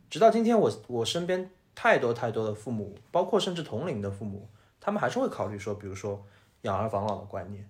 [0.08, 4.48] 直到今天我，我身边太多太多的父母，包括甚至同龄的父母，
[4.80, 6.24] 他们还是会考虑说，比如说
[6.62, 7.68] 养儿防老的观念，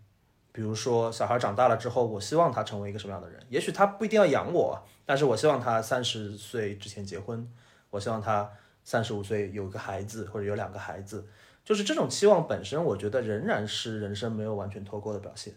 [0.55, 3.37] 比如说小孩长大了之后，我希望他成为一个什么样的人？
[3.49, 7.45] 也许他不一定要养我，但是我希望他三十岁之前结婚，
[7.89, 8.49] 我希望他
[8.85, 11.27] 三十五岁有个孩子或者有两个孩子，
[11.65, 15.53] 就是这种期望本身，我觉得仍然是人生没有完全脱钩的表现。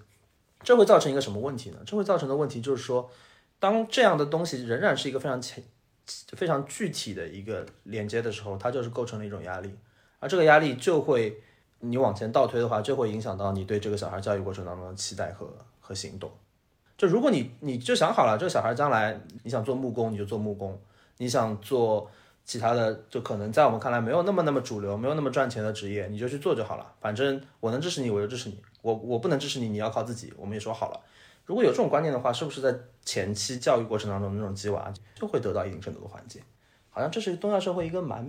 [0.64, 1.78] 这会造成一个什么问题呢？
[1.86, 3.08] 这会造成的问题就是说，
[3.60, 5.62] 当这样的东西仍然是一个非常浅、
[6.32, 9.72] 非常具体的一个连接的时候，它就是构成了一种压力，
[10.18, 11.40] 而这个压力就会，
[11.80, 15.46] 你往前倒推的话，就会影响到你对这个小孩教育过程当中的期待和
[15.80, 16.30] 和行动。
[16.96, 20.72] 就如果你你就想好了，这个小孩将来你想做木工，你就做木工；
[21.18, 22.10] 你想做
[22.44, 26.94] 其他的，就可能在我们看来没有那么那么主流、没有那么赚钱的职业，你就去做就好了。
[27.00, 30.32] 反正我能支持你，我就支持你；我我不能支持你，你要靠自己。
[30.36, 31.00] 我们也说好了。
[31.46, 36.42] 如果有这种观念的话，是不是在前期教育过程当中，那种鸡娃就会得到一定程度的缓解？
[36.90, 38.28] 好像这是东亚社会一个蛮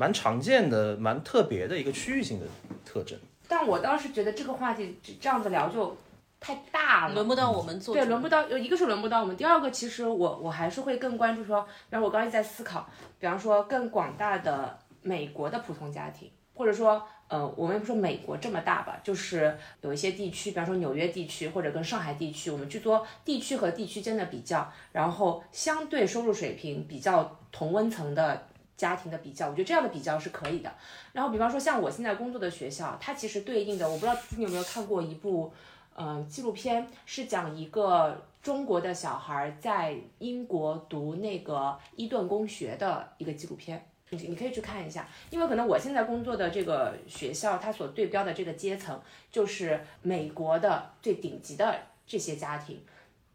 [0.00, 2.46] 蛮常见的、蛮特别的一个区域性的
[2.86, 3.18] 特征。
[3.46, 5.94] 但我倒是觉得这个话题这样子聊就
[6.40, 12.88] 太大了，轮不到我们做，对，轮不到，有一个是轮不到我们，第二个其实我我还是会更关注说，比方我刚才在思考，
[13.18, 28.46] 比方说更广大的美国的普通家庭，或者说呃，我们也不说美国这么大吧，就是有一些地区，比方说纽约地区或者跟上海地区，我们去做地区和地区间的比较，然后相对收入水平比较同温层的
[28.80, 30.72] 家庭的比较，我觉得这样的比较是可以的。
[31.12, 35.52] 然后比方说像我现在工作的学校，它其实对应的，我不知道你有没有看过一部，
[35.94, 43.86] 呃，纪录片，是讲一个中国的小孩在英国读那个伊顿公学的一个纪录片。
[44.12, 49.00] 你你可以去看一下，因为可能我现在工作的这个学校，它所对标的这个阶层，
[49.30, 52.82] 就是美国的最顶级的这些家庭，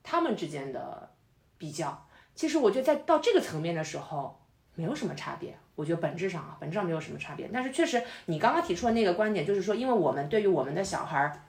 [0.03, 1.09] 他们之间的
[1.57, 2.05] 比较。
[2.35, 4.37] 其实我觉得在到这个层面的时候，
[4.75, 5.57] 没有什么差别。
[5.75, 7.49] 我觉得本质上啊，本质上没有什么差别。
[7.51, 11.41] 但是确实，你刚刚提出的那个观点，就是说，因为我们对于我们的小孩儿，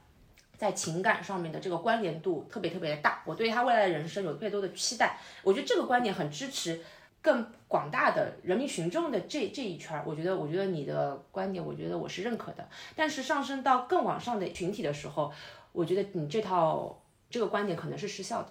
[0.57, 5.19] 在情感上面的这个关联度特别特别的大，我对他未来的人生有特别多的期待。
[5.43, 6.83] 我觉得这个观点很支持
[7.23, 10.03] 更广大的人民群众的这这一圈儿。
[10.05, 12.69] 我觉得，我觉得你的观点，我觉得我是认可的。
[12.97, 15.33] 但是上升到更往上的群体的时候，
[15.71, 17.01] 我觉得你这套
[17.31, 18.49] 这个观点可能是失效的。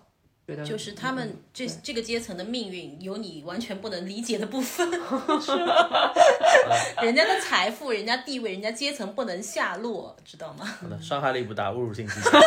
[0.48, 4.88] 觉得就是他们嗯这这个阶层的命运有你完全不能理解的部分，
[5.42, 6.14] 是吧？
[7.02, 10.66] 人家的财富、人家地位、人家阶层不能下落，知道吗？
[10.82, 12.32] 好的，伤害力不大，侮辱性极强。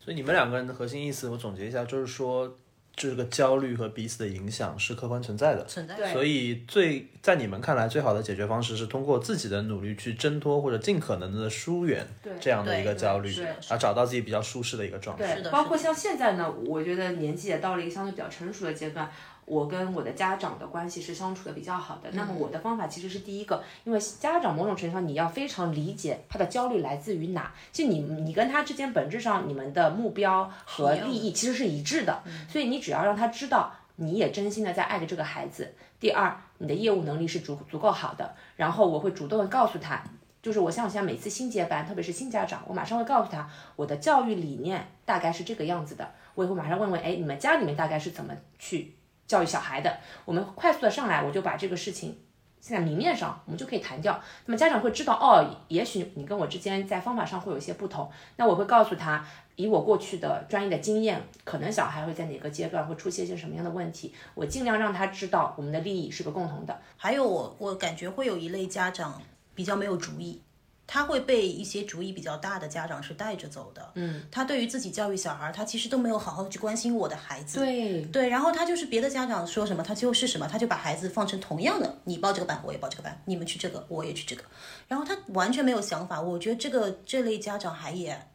[0.00, 2.56] 所以你们两个人的核心意思，我总结一下，就是说，
[2.98, 5.64] 这个焦虑和彼此的影响是客观存在的。
[5.64, 12.06] 存在对所以最在你们看来最好的解决方式是通过自己的努力去挣脱或者尽可能的疏远
[12.40, 13.32] 这样的一个焦虑
[13.70, 15.40] 而找到自己比较舒适的一个状态。
[15.50, 19.08] 包括像现在呢，我觉得年纪也到了一个相对比较成熟的阶段，
[19.48, 22.10] 我跟我的家长的关系是相处的比较好的。
[22.12, 35.74] 那么我的方法其实是第一个，因为家长某种程度上你要非常理解他的焦虑来自于哪，就你你跟他之间本质上你们的目标和利益其实是一致的，所以你只要让他知道你也真心的在爱着这个孩子。
[35.98, 40.02] 第二，你的业务能力是足足够好的，然后我会主动的告诉他。
[40.40, 48.94] 就是我像我现在每次新接班，特别是新家长，我马上会告诉他我的教育理念大概是这个样子的，我也会马上问问，哎，你们家里面大概是怎么去
[49.28, 49.98] 教育小孩的？
[50.24, 52.18] 我们快速的上来，我就把这个事情
[52.60, 54.20] 现在明面上我们就可以谈掉。
[54.46, 59.24] 那么家长会知道，哦，也许你跟我之间在方法上会有一些不同，那我会告诉他，
[59.54, 66.80] 以我过去的专业的经验，可能小孩会在哪个阶段会出现一些什么样的问题，我尽量让他知道我们的利益是个共同的。
[66.96, 69.22] 还有我我感觉会有一类家长
[69.54, 70.42] 比较没有主意，
[70.90, 73.92] 他会被一些主意比较大的家长是带着走的。
[73.94, 77.58] 嗯，他对于自己教育小孩，他其实都没有好好去关心我的孩子。
[77.58, 84.42] 对对，然后他就是别的家长说什么，他就是什么，他就把孩子放成同样的，你报这个班，我也报这个班，你们去这个，我也去这个，
[84.88, 86.18] 然后他完全没有想法。
[86.18, 88.26] 我觉得这个这类家长还也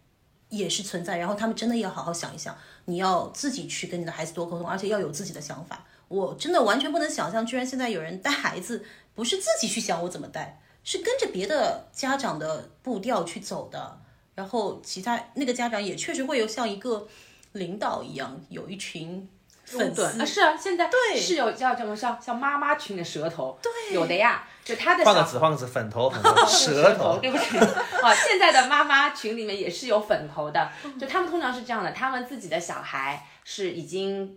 [0.50, 5.84] 也是存在，然后他们真的要好好想一想，你要自己去跟你的孩子多沟通，而且要有自己的想法。
[6.08, 8.86] 我真的完全不能想象，居然现在有人带孩子
[9.16, 14.00] 不是自己去想我怎么带，是跟着别的家长的步调去走的。
[14.36, 17.08] 然后其他那个家长也确实会有像一个
[17.52, 19.30] 领导一样，有一群
[19.64, 27.20] 粉丝啊，是啊，现在对是有叫什么像像妈妈群的舌头，对，有的呀，就他的小换个词，换个词，粉头，粉头， 舌头。
[27.22, 34.36] 对不起啊，现在的妈妈群里面也是有粉头的，就他们通常是这样的，他们自己的小孩是已经。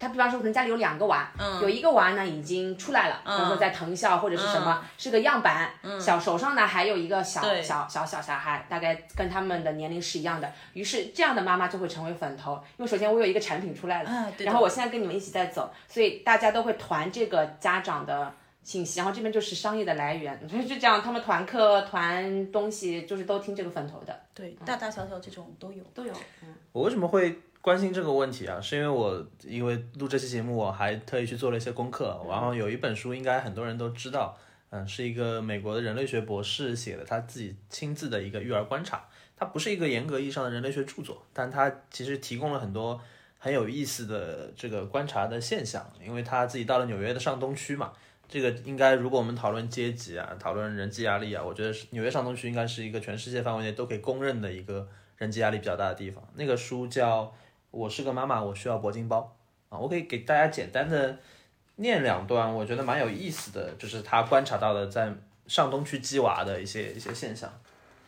[0.00, 1.30] 他比方说，可能家里有两个娃，
[1.60, 5.70] 有一个娃呢已经出来了，比方说在藤校或者是什么，是个样板。
[6.00, 10.50] 小手上呢还有一个小小小小小孩，大概跟他们的年龄是一样的。
[10.72, 18.32] 于是这样的妈妈就会成为粉头，因为首先我有一个产品出来了，然后我现在跟你们一起在走，所以大家都会团这个家长的
[18.62, 25.84] 信息，然后这边就是商业的来源，所 以就这样，他们团课、团东西，就是都听这个粉头的，对大大小小这种都有。
[25.94, 26.12] 都有。
[26.42, 28.60] 嗯，我为什么会关心这个问题啊？
[28.60, 34.38] 是因为我因为录这期节目，我还特意去做了一些功课，然后有一本书应该很多人都知道，
[34.70, 39.04] 嗯，是一个美国的人类学博士写的，他自己亲自的一个育儿观察。
[39.36, 43.00] 它不是一个严格意义上的人类学著作，但它其实提供了很多
[43.38, 45.90] 很有意思的这个观察的现象。
[45.98, 47.90] 因为他自己到了纽约的上东区嘛，
[48.28, 54.86] 这个应该如果我们讨论阶级啊，讨论人际压力啊，我觉得是纽约上东区应该是一个全世界范围内都可以公认的一个
[55.16, 56.22] 人际压力比较大的地方。
[56.34, 57.24] 那个书叫
[57.70, 59.36] 《我是个妈妈，我需要铂金包》
[59.74, 61.18] 啊，我可以给大家简单的
[61.76, 65.12] 念两段，我觉得蛮有意思的，就是他观察到的在
[65.46, 67.50] 上东区鸡娃的一些一些现象。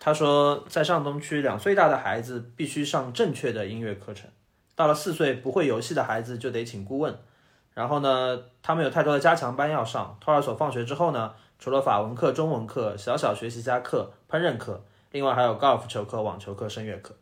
[0.00, 4.28] 他说，在上东区，两岁大的孩子必须上正确的音乐课程，
[4.74, 7.16] 到了四岁不会游戏的孩子就得请顾问。
[7.72, 10.18] 然后呢，他们有太多的加强班要上。
[10.20, 17.14] 托儿所放学之后呢，除了法文课、中文课、小小学习家课、烹饪课，另外还有高尔夫球课、网球课、声乐课。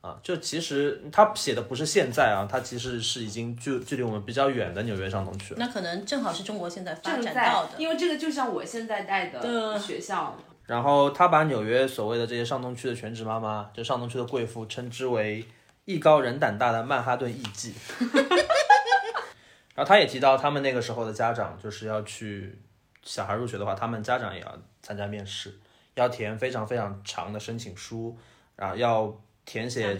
[0.00, 5.60] 啊，就其实他写的不是现在啊，他其实是已经距距离我们比较远的纽约上东区了。
[5.60, 10.36] 那可能正好是中国现在发正在展到的，因为这个就像我现在带的学校，
[10.66, 15.44] 然后他把纽约所谓的这些上东区的全职妈妈，就上东区的贵妇，称之为
[15.84, 17.72] 艺高人胆大的曼哈顿艺妓。
[19.74, 22.58] 然后他也提到，他们那个时候的家长就是要去
[23.02, 25.56] 小孩入学的话，他们家长也要参加面试，
[25.94, 28.16] 要填非常非常长的申请书，
[28.56, 29.16] 然后要
[29.48, 29.96] 填写。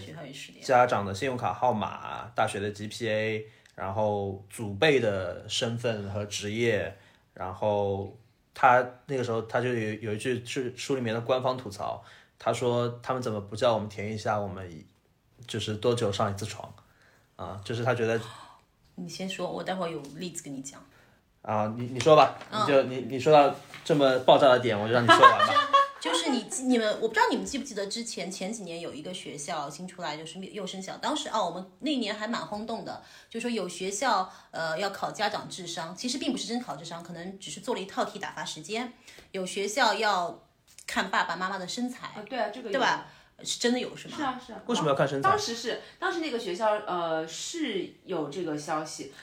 [0.61, 3.43] 家长的信用卡号码、大学的 GPA，
[3.73, 6.95] 然后祖辈的身份和职业，
[7.33, 8.15] 然后
[8.53, 12.03] 他那个时候他就有有一句是书里面的官方吐槽，
[12.37, 14.85] 他说他们怎么不叫我们填一下我们
[15.47, 16.71] 就是多久上一次床
[17.35, 17.59] 啊？
[17.65, 18.21] 就是他觉得
[18.93, 20.79] 你先说，我待会儿有例子跟你讲。
[21.41, 25.53] 啊，你你说吧，你就你你说到这么爆炸的点，我就让你说完吧。
[26.33, 38.93] 就是你你们，我不知道你们记不记得之前前几年有一个学校新出来，就是幼升小，当时啊，我们那年还蛮轰动的，就说有学校呃要考家长智商，其实并不是真考智商，可能只是做了一套题打发时间。
[39.31, 40.43] 有学校要
[40.87, 43.07] 看爸爸妈妈的身材，啊，对啊，这个对吧？
[43.41, 44.15] 是真的有是吗？
[44.17, 49.13] 是啊是啊，为什么要看身材当时是当时那个学校呃是有这个消息，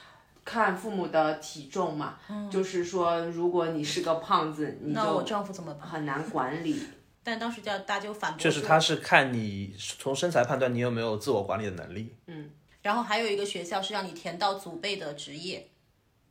[0.42, 2.18] 看父母的体重嘛，
[2.50, 5.86] 就是说如果你是个胖子，那我就丈夫怎么办？
[5.86, 6.82] 很难管理。
[7.26, 12.48] 但当时叫大家就反驳就是他是看你从身材判断你有没有自我管理的能力，嗯
[12.82, 15.68] 然后还有一个学校是让你填到祖辈的职业，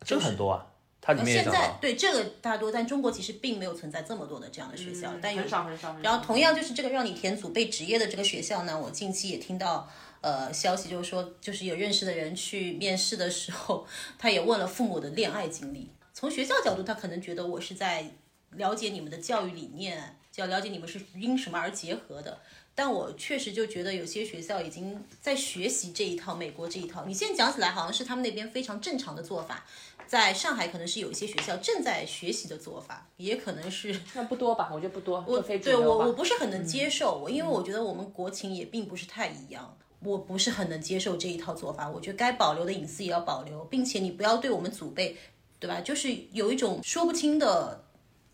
[0.05, 0.65] 这个很多啊，
[1.01, 1.43] 它里呃面。
[1.43, 6.09] 现在对这个大多，但中国其实并没有存在这么多的这样的学校，但有嗯很少很少很少。
[6.09, 9.91] 然后同样就是这个让你填祖辈职业的这个学校呢，我近期也听到
[10.21, 13.85] 呃消息，就是说就是有认识的人去面试的时候，
[14.17, 15.91] 他也问了父母的恋爱经历。
[16.13, 18.11] 从学校角度，他可能觉得我是在
[18.51, 22.37] 了解你们的教育理念，就要了解你们是因什么而结合的。
[22.77, 27.05] 但我确实就觉得有些学校已经在学习这一套美国这一套。
[27.05, 29.65] 你现在讲起来好像是他们那边非常正常的做法，
[30.05, 34.69] 在上海可能是有一些学校正在学习的做法，也可能是那不多吧？
[34.73, 36.11] 我觉得不多，我对我我。
[36.11, 41.89] 不是很能接受，我因为我觉得我们国情也并不是太一样，我不是很能接受这一套做法。
[41.89, 45.15] 我觉得该保留的隐私也要保留，并且你不要对我们祖辈，
[45.61, 45.79] 对吧？
[45.79, 47.85] 就是有一种说不清的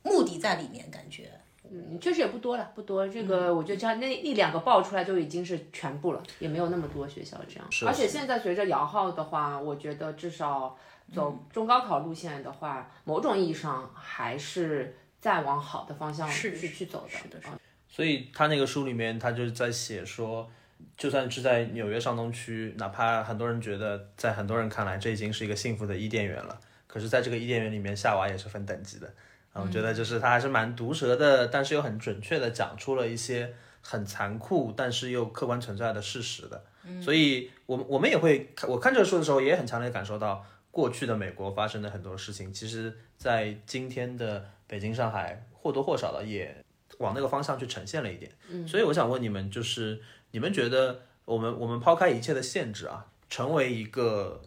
[0.01, 1.31] 目的在里面，感觉。
[1.73, 3.07] 嗯，确实也不多了，不多。
[3.07, 7.67] 这嗯个我觉得这样那一两个爆出来就已经是全部了，也没有那么多学校这样。
[7.87, 10.77] 而且现在随着摇号的话，我觉得至少
[11.13, 17.09] 走嗯中高考路线的话，某种意义上还是在往好的方向是去去走的。
[17.09, 20.49] 是的是的所以他那个书里面，他就是在写说，
[20.97, 29.13] 就算是在纽约上东区，哪怕很多人觉得，在很多人看来这已经是一个幸福的伊甸园了，可是在这个伊甸园里面，夏娃也是分等级的。
[29.53, 36.63] 啊，我觉得就是他还是蛮毒舌的，但是又很准确的讲出了一些很残酷，但是又客观存在的事实的。
[37.01, 46.55] 所以我们我们也会看，我看这个书的时候也很强烈感受到，过去的美国发生的很多事情，其实在今天的北京、上海或多或少的也
[46.97, 48.31] 往那个方向去呈现了一点。
[48.49, 54.41] 嗯，所以我想问你们，就是你们觉得我们我们抛开一切的限制啊，成为一个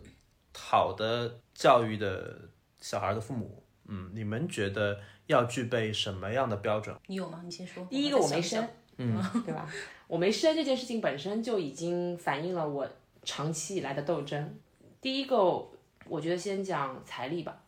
[0.57, 2.37] 好的教育的
[2.81, 6.95] 小孩的父母，嗯，你们觉得要具备什么样的标准？
[7.07, 7.41] 你有吗？
[7.45, 7.85] 你先说。
[7.91, 9.69] 第一个我没生，嗯， 对吧？
[10.07, 12.89] 我没生这件事情本身就已经反映了我
[13.23, 14.59] 长期以来的斗争。
[15.01, 15.37] 第一个，
[16.07, 17.63] 我觉得先讲财力吧，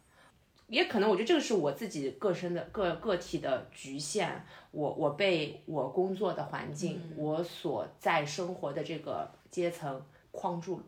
[0.69, 4.31] 也可能我觉得这个是我自己个身的个个体的局限，
[4.71, 10.85] 我我被我工作的环境，我所在生活的这个阶层框住了。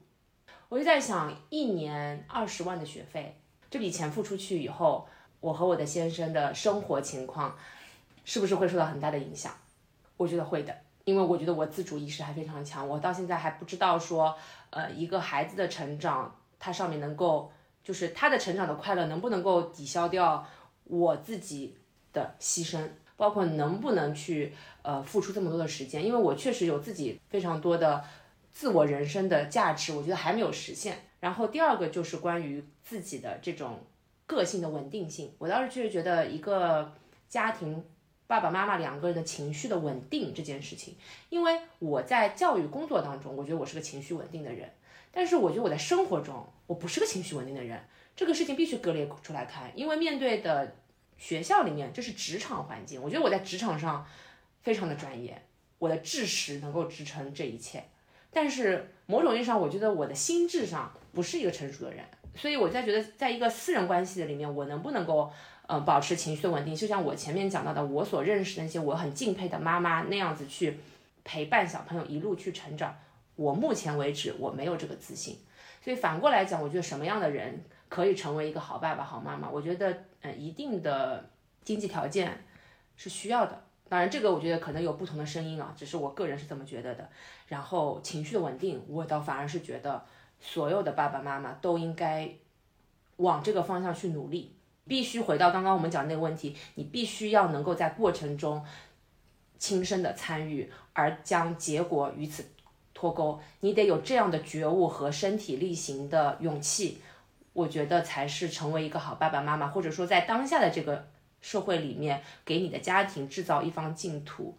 [0.69, 5.09] 我就在想，一年二十万的学费，这笔钱付出去以后，
[5.41, 7.57] 我和我的先生的生活情况
[8.25, 9.53] 是不是会受到很大的影响？
[10.17, 14.35] 我觉得会的，因为我觉得我自主意识还非常强，我到现在还不知道说，
[14.71, 17.53] 呃，一个孩子的成长，它上面能够
[17.85, 20.47] 就是他的成长的快乐能不能够抵消掉
[20.85, 21.77] 我自己
[22.13, 28.05] 的牺牲，包括能不能去呃付出这么多的时间，因为我确实有自己非常多的
[28.53, 30.99] 自我人生的价值，我觉得还没有实现。
[31.21, 33.79] 然后第二个就是关于自己的这种
[34.29, 36.95] 个性的稳定性，我倒是确实觉得一个
[37.29, 37.85] 家庭。
[38.29, 40.95] 爸爸妈妈两个人的情绪的稳定这件事情，
[41.31, 44.71] 因为我在教育工作当中，我觉得我是个情绪稳定的人，
[45.11, 47.83] 但是我觉得我在生活中我不是个情绪稳定的人，
[48.15, 50.77] 这个事情必须割裂出来看，因为面对的
[51.17, 54.07] 学校里面这是职场环境，我觉得我在职场上
[54.61, 55.43] 非常的专业，
[55.79, 57.83] 我的知识能够支撑这一切，
[58.31, 62.05] 但是某种意义上，我觉得我的心智上不是一个成熟的人，
[62.39, 65.31] 所以我在觉得在一个私人关系的里面，我能不能够。
[65.69, 70.81] 呃，保持情绪的稳定，就像我前面讲到的，我所认识那些我很敬佩的妈妈那样子去
[71.25, 72.97] 陪伴小朋友一路去成长。
[73.37, 75.39] 我目前为止我没有这个自信，
[75.85, 79.51] 所以反过来讲，我觉得什么样的人可以成为一个好爸爸、好妈妈？
[79.51, 81.29] 我觉得，呃，一定的
[81.63, 82.47] 经济条件
[82.97, 83.63] 是需要的。
[83.91, 87.07] 当然，这个我觉得可能有不同的声音啊，只是我个人是这么觉得的。
[87.49, 90.03] 然后情绪的稳定，我倒反而是觉得
[90.41, 92.31] 所有的爸爸妈妈都应该
[93.17, 94.55] 往这个方向去努力。
[94.87, 98.65] 必须回到刚刚我们讲那个问题，你必须要能够在过程中
[99.59, 102.47] 亲身的参与，而将结果与此
[102.95, 103.39] 脱钩。
[103.61, 107.03] 你得有这样的觉悟和身体力行的勇气，
[107.53, 111.07] 我觉得才是成为一个好爸爸妈妈，或者说在当下的这个
[111.43, 114.57] 社会里面，给你的家庭制造一方净土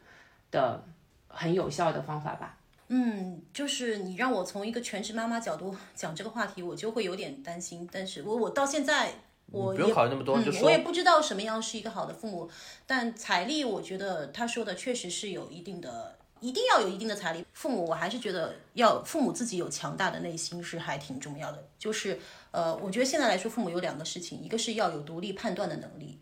[0.52, 0.84] 的
[1.28, 2.59] 很有效的方法吧。
[2.90, 7.90] 嗯，就是你让我从一个全职妈妈角度讲这个话题，我就会有点担心。
[7.92, 9.14] 但是我我到现在。
[9.52, 12.48] 我不用考虑那么多，嗯就，说我也不知道什么样是一个好的父母，
[12.86, 17.44] 但财力，我觉得他说的确实是有一定的，一定要有一定的财力。
[17.54, 21.68] 父母，我还是觉得要父母自己有强大的内心是还挺重要的。
[21.80, 22.20] 就是
[22.52, 26.20] 呃，我觉得现在来说，父母有两个事情，一个是要有独立判断的能力，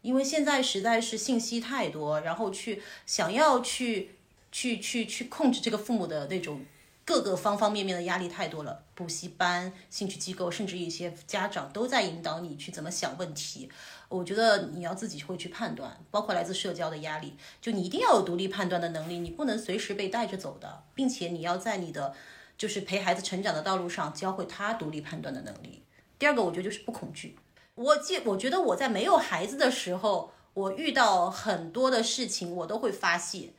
[0.00, 4.12] 因为现在实在是信息太多，然后去想要去
[4.52, 6.62] 去去去控制这个父母的那种。
[7.02, 13.68] 各个方方面面的压力太多了，补习班、兴趣机构，甚至一些家长都在引导你去怎么想问题。
[14.08, 22.14] 我觉得你要自己会去判断，包括来自社交的压力，就你一定要有独立判断的能力，你不能随时被带着走的，并且你要在你的
[22.56, 25.82] 就是陪孩子成长的道路上教会他独立判断的能力。
[26.16, 27.36] 第二个，我觉得就是不恐惧。
[27.74, 33.50] 我记，我觉得我在没有孩子的时候，我遇到很多的事情，我都会发泄，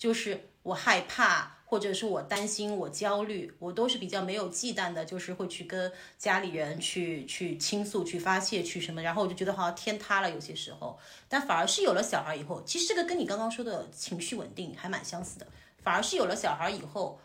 [0.00, 1.58] 就是我害怕。
[1.70, 10.98] 或者是我担心，我焦虑，我都是比较没有忌惮的，就是会去跟家里人去去倾诉、去发泄、去什么，然后我就觉得好像天塌了，有些时候。
[11.28, 15.46] 但反而是有了小孩以后，其实这个跟你刚刚说的情绪稳定还蛮相似的。
[15.80, 17.20] 反而是有了小孩以后，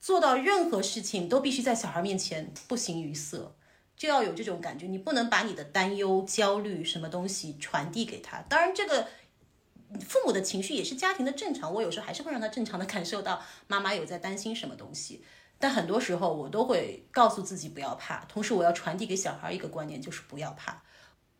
[0.00, 3.56] 做到任何事情都必须在小孩面前不形于色，
[3.96, 8.42] 就要有这种感觉，你不能把你的担忧、焦虑什么东西传递给他。
[8.42, 9.08] 当然这个。
[10.06, 15.24] 父母的情绪也是家庭的正常，我有时候还是会让他正常的感受到妈妈有在担心什么东西，
[15.58, 20.82] 但很多时候我都会告诉自己不要怕，同时我要传递给小孩一个观念，就是不要怕。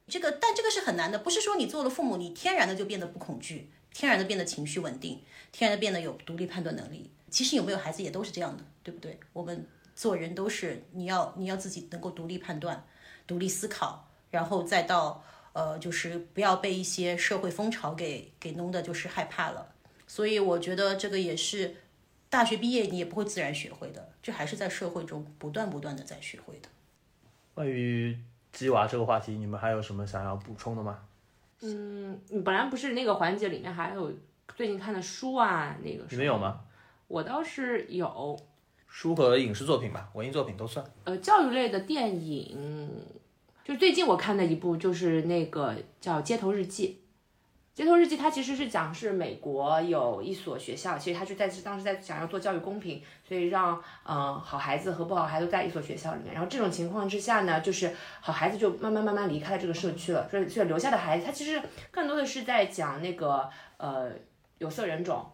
[0.06, 5.22] 这个，但这个是很难的，不是说你做了父母，你天然的就变得不恐惧，天然的变得情绪稳定，
[5.52, 7.10] 天然的变得有独立判断能力。
[7.30, 9.20] 其实有没有孩子也都是这样的，对不对？
[9.34, 12.86] 我们做人都是你要你要自己能够独立判断、
[13.26, 15.22] 独立思考，然后再到。
[15.58, 19.74] 呃，就是不要被一些社会风潮给给弄的就是害怕了，
[20.06, 21.74] 所以我觉得这个也是
[22.30, 26.68] 大学毕业你也不会自然学会的，这还是在社会中不断不断的在学会的。
[27.54, 28.16] 关于
[28.52, 31.00] 鸡娃这个话题，你们还有什么想要补充的吗？
[31.62, 34.12] 嗯，本来不是那个环节里面还有
[34.54, 36.60] 最近看的书啊，那个你们有吗？
[37.08, 38.38] 我倒是有，
[38.86, 40.86] 书和影视作品吧，文艺作品都算。
[41.02, 43.04] 呃，教育类的电影。
[43.68, 46.88] 就最近我看的一部就是那个叫《街头日记》，
[47.76, 56.32] 《街头日记》它其实是讲是美国有一所学校，其实他就在当时在想要做教育公平，所以让嗯好孩子和不好孩子都在一所学校里面。
[56.32, 64.10] 然后这种情况之下呢，就是好孩子就慢慢慢慢离开了这个社区了，所以所以留下的孩子，他其实更多的是在讲那个呃
[64.56, 65.26] 有色人种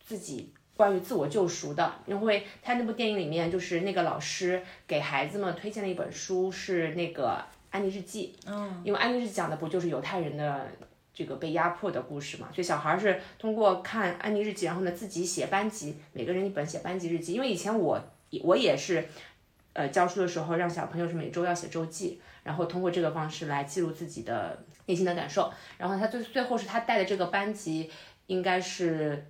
[0.00, 0.54] 自己。
[0.74, 7.44] 关于自我救赎的，因为他那部电影里面就是那个老师给孩子们推荐了一本书，是那个。
[7.70, 10.66] 安妮日记，嗯，因为安妮日记讲的不就是犹太人的
[11.12, 17.34] 这个被压迫的故事嘛，所以小孩是通过看安妮日记，然后呢自己写班级，每个人一本写班级日记。
[17.34, 18.00] 因为以前我
[18.42, 19.08] 我也是，
[19.72, 25.52] 呃，教书的时候让小朋友是每周要写周记，然后通过这个方式来记录自己的内心的感受。
[25.76, 27.90] 然后他最最后是他带的这个班级，
[28.26, 29.26] 应该是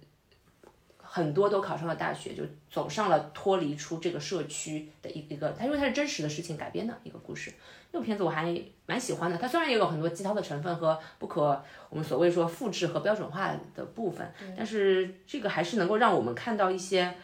[1.18, 7.52] 很多都考上了大学，就走上了脱离出这个社区的一一个，他因为他是真实的事情改编的一个故事。
[7.90, 8.44] 那个片子我还
[8.86, 17.14] 蛮喜欢的，它虽然也有很多鸡汤的成分和不可我们所谓说复制和标准化的部分，但是这个还是能够让我们看到一些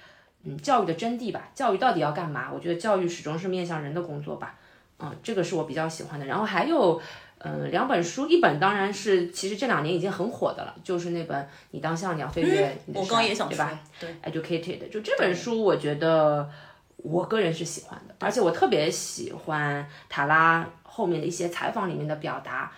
[0.42, 1.50] 嗯教育的真谛吧。
[1.54, 2.50] 教育到底要干嘛？
[2.52, 4.58] 我觉得教育始终是面向人的工作吧。
[4.98, 6.24] 嗯，这个是我比较喜欢的。
[6.24, 7.00] 然后还有
[7.44, 13.80] 嗯两本书，一本当然是其实这两年已经很火的了，就是那本《你当像鸟飞越》，我刚刚也想对吧？
[14.00, 16.50] 对，Educated，就这本书我觉得。
[16.98, 22.72] 我个人是喜欢的，而且我特别喜欢塔拉后面的一些采访里面的表达。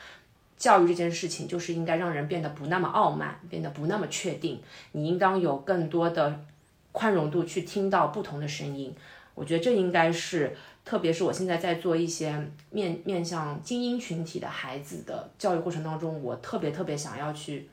[0.56, 4.60] 教育这件事情就是应该让人变得不那么傲慢，变得不那么确定。
[4.93, 6.40] 你应当有更多的
[6.90, 8.93] 宽容度去听到不同的声音。
[9.34, 10.56] 我觉得这应该是，
[10.87, 17.69] 特别是我现在在做一些面面向精英群体的孩子的教育过程当中，我特别特别想要去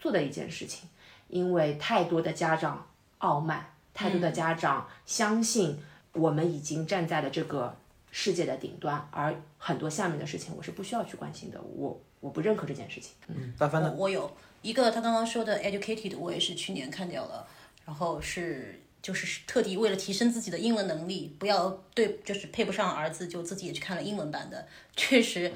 [0.00, 0.88] 做的一件事情。
[1.28, 2.86] 因为太多的家长
[3.18, 3.64] 傲慢。
[3.92, 5.78] 太多的家长相信
[6.12, 7.74] 我们已经站在了这个
[8.10, 11.58] 世界的顶端，而很多下面的事情我是不需要去关心的。
[11.62, 13.12] 我我不认可这件事情。
[13.28, 13.90] 嗯，大呢？
[13.96, 14.30] 我有
[14.62, 17.46] 一个他刚刚说的 educated，我也是去年看掉了，
[17.84, 18.80] 然后是。
[19.06, 24.66] 就是特地为了提升自己的英文能力，不要对就是配不上儿子，就自己也去看了英文版的。
[24.96, 25.52] 确实，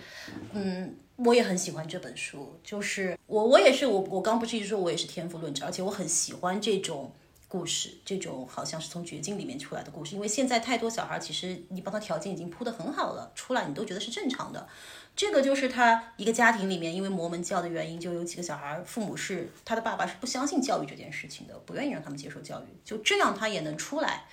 [0.53, 2.57] 嗯，我也很喜欢这本书。
[2.63, 7.13] 就是我我也是我我刚不是一直说我也是天赋论者，而且我很喜欢这种
[7.49, 10.15] 故事，这种好像是从绝境里面出来的故事。
[10.15, 14.69] 因为现在太多小孩，其实你帮他条件已经铺得很好了，出来你都觉得是正常的。
[15.17, 24.25] 这个就是他一个家庭里面，因为摩门教的原因，就有几个小孩，父母是他的爸爸是不相信教育这件事情的，不愿意让他们接受教育，就这样他也能出来。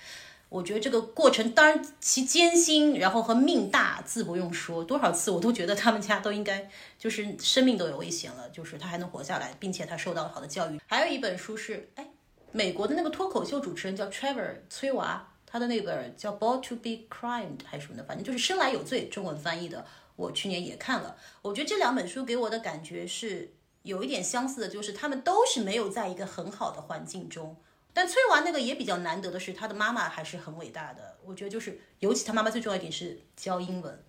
[0.48, 10.80] 我觉得这个过程当然其艰辛，然后和命大自不用说，多少次我都觉得他们家都应该就是生命都有危险了，就是他还能活下来，并且他受到了好的教育。
[10.86, 12.08] 还有一本书是，哎，
[12.50, 19.84] 美国的那个脱口秀主持人叫 Trevor 崔娃，他的那本叫《Born to Be Crimed》还是什么的，反正就是生来有罪，中文翻译的。
[20.18, 23.54] 我去年也看了，我觉得这两本书给我的感觉是
[23.84, 27.56] 有一点相似的，就是他们都是没有在一个很好的环境中。
[27.92, 31.16] 但崔娃那个也比较难得的是，他的妈妈还是很伟大的。
[31.24, 34.04] 我觉得就是，尤其他妈妈最重要一点是教英文，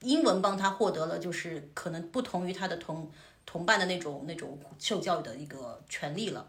[0.00, 3.10] 英文帮他获得了就是可能不同于他的同
[3.46, 6.46] 同伴的那种那种受教育的一个权利了。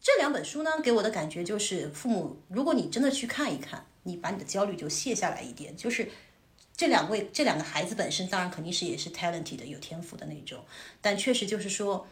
[0.00, 6.08] 这两本书呢，给我的感觉就是，父母如果你真的去看一看，你把你的焦虑就卸下来一点，就是。
[6.82, 10.58] 这两位这两个孩子本身当然肯定是也是 talented 的有天赋的那种，
[11.00, 12.04] 但确实就是说，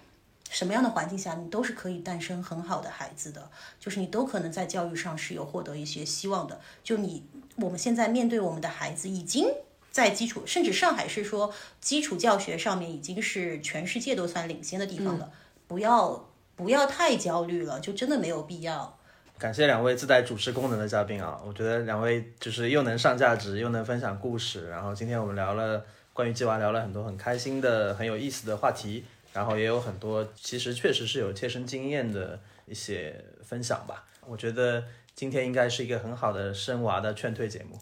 [0.48, 6.60] 什么样的环境下你都是可以诞生很好的孩子的，就是你都可能在教育上是有获得一些希望的。
[6.84, 7.24] 就你
[7.56, 9.48] 我们现在面对我们的孩子，已经
[9.90, 15.32] 在基础，甚至上海是说基础教学上面已经是全世界都算领先的地方了，
[15.66, 18.99] 不要不要太焦虑了，就真的没有必要。
[19.40, 21.40] 感谢两位自带主持功能的嘉宾啊！
[21.46, 24.68] 我觉得两位就是又能上价值，又能分享故事。
[24.68, 29.02] 然后今天我们聊了关于鸡娃，聊了很多很开心的、很有意思的话题。
[29.32, 34.04] 然后也有很多其实确实是有切身经验的一些分享吧。
[34.26, 34.84] 我觉得
[35.14, 37.78] 今天应该是一个很好的生娃的劝退节目。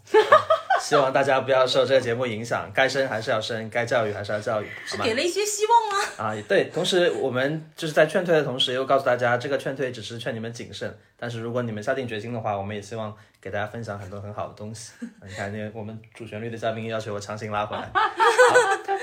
[0.88, 6.32] 希望大家不要受这个节目影响，该生还是要生，该教育还是要教育，是给了一些希望吗？
[6.32, 14.92] 啊，对，同时我们就是在劝退的同时，又告诉大家，这个劝退只是劝你们谨慎，但是如果你们下定决心的话，我们也希望给大家分享很多很好的东西。
[15.28, 17.82] 你看，那我们主旋律的嘉宾要求我强行拉回来。
[17.82, 18.00] 好，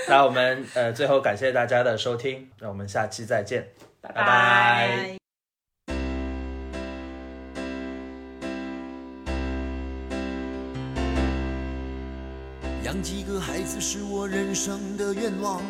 [0.08, 3.68] 那我们呃最后感谢大家的收听，那我们下期再见，
[4.02, 4.88] 拜拜。
[5.10, 5.25] 养
[13.06, 15.62] 几个孩子是我人生的愿望，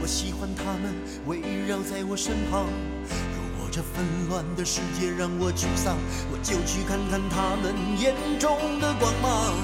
[0.00, 0.94] 我喜欢他们
[1.26, 2.66] 围绕在我身旁。
[3.34, 5.96] 如果这纷乱的世界让我沮丧，
[6.30, 9.56] 我就去看看他们眼中的光芒。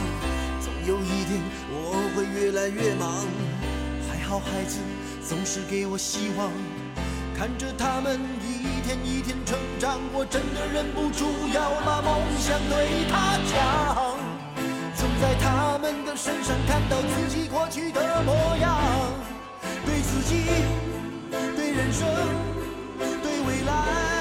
[0.60, 3.24] 总有一天我会越来越忙，
[4.10, 4.80] 还好孩子
[5.22, 6.50] 总是给我希望。
[7.38, 14.33] 看着他们一天一天成长，我真的忍不住要把梦想对他讲。
[15.04, 18.80] 总在他们的身上看到自己过去的模样，
[19.84, 20.46] 对自己，
[21.30, 22.08] 对人生，
[23.22, 24.13] 对未来。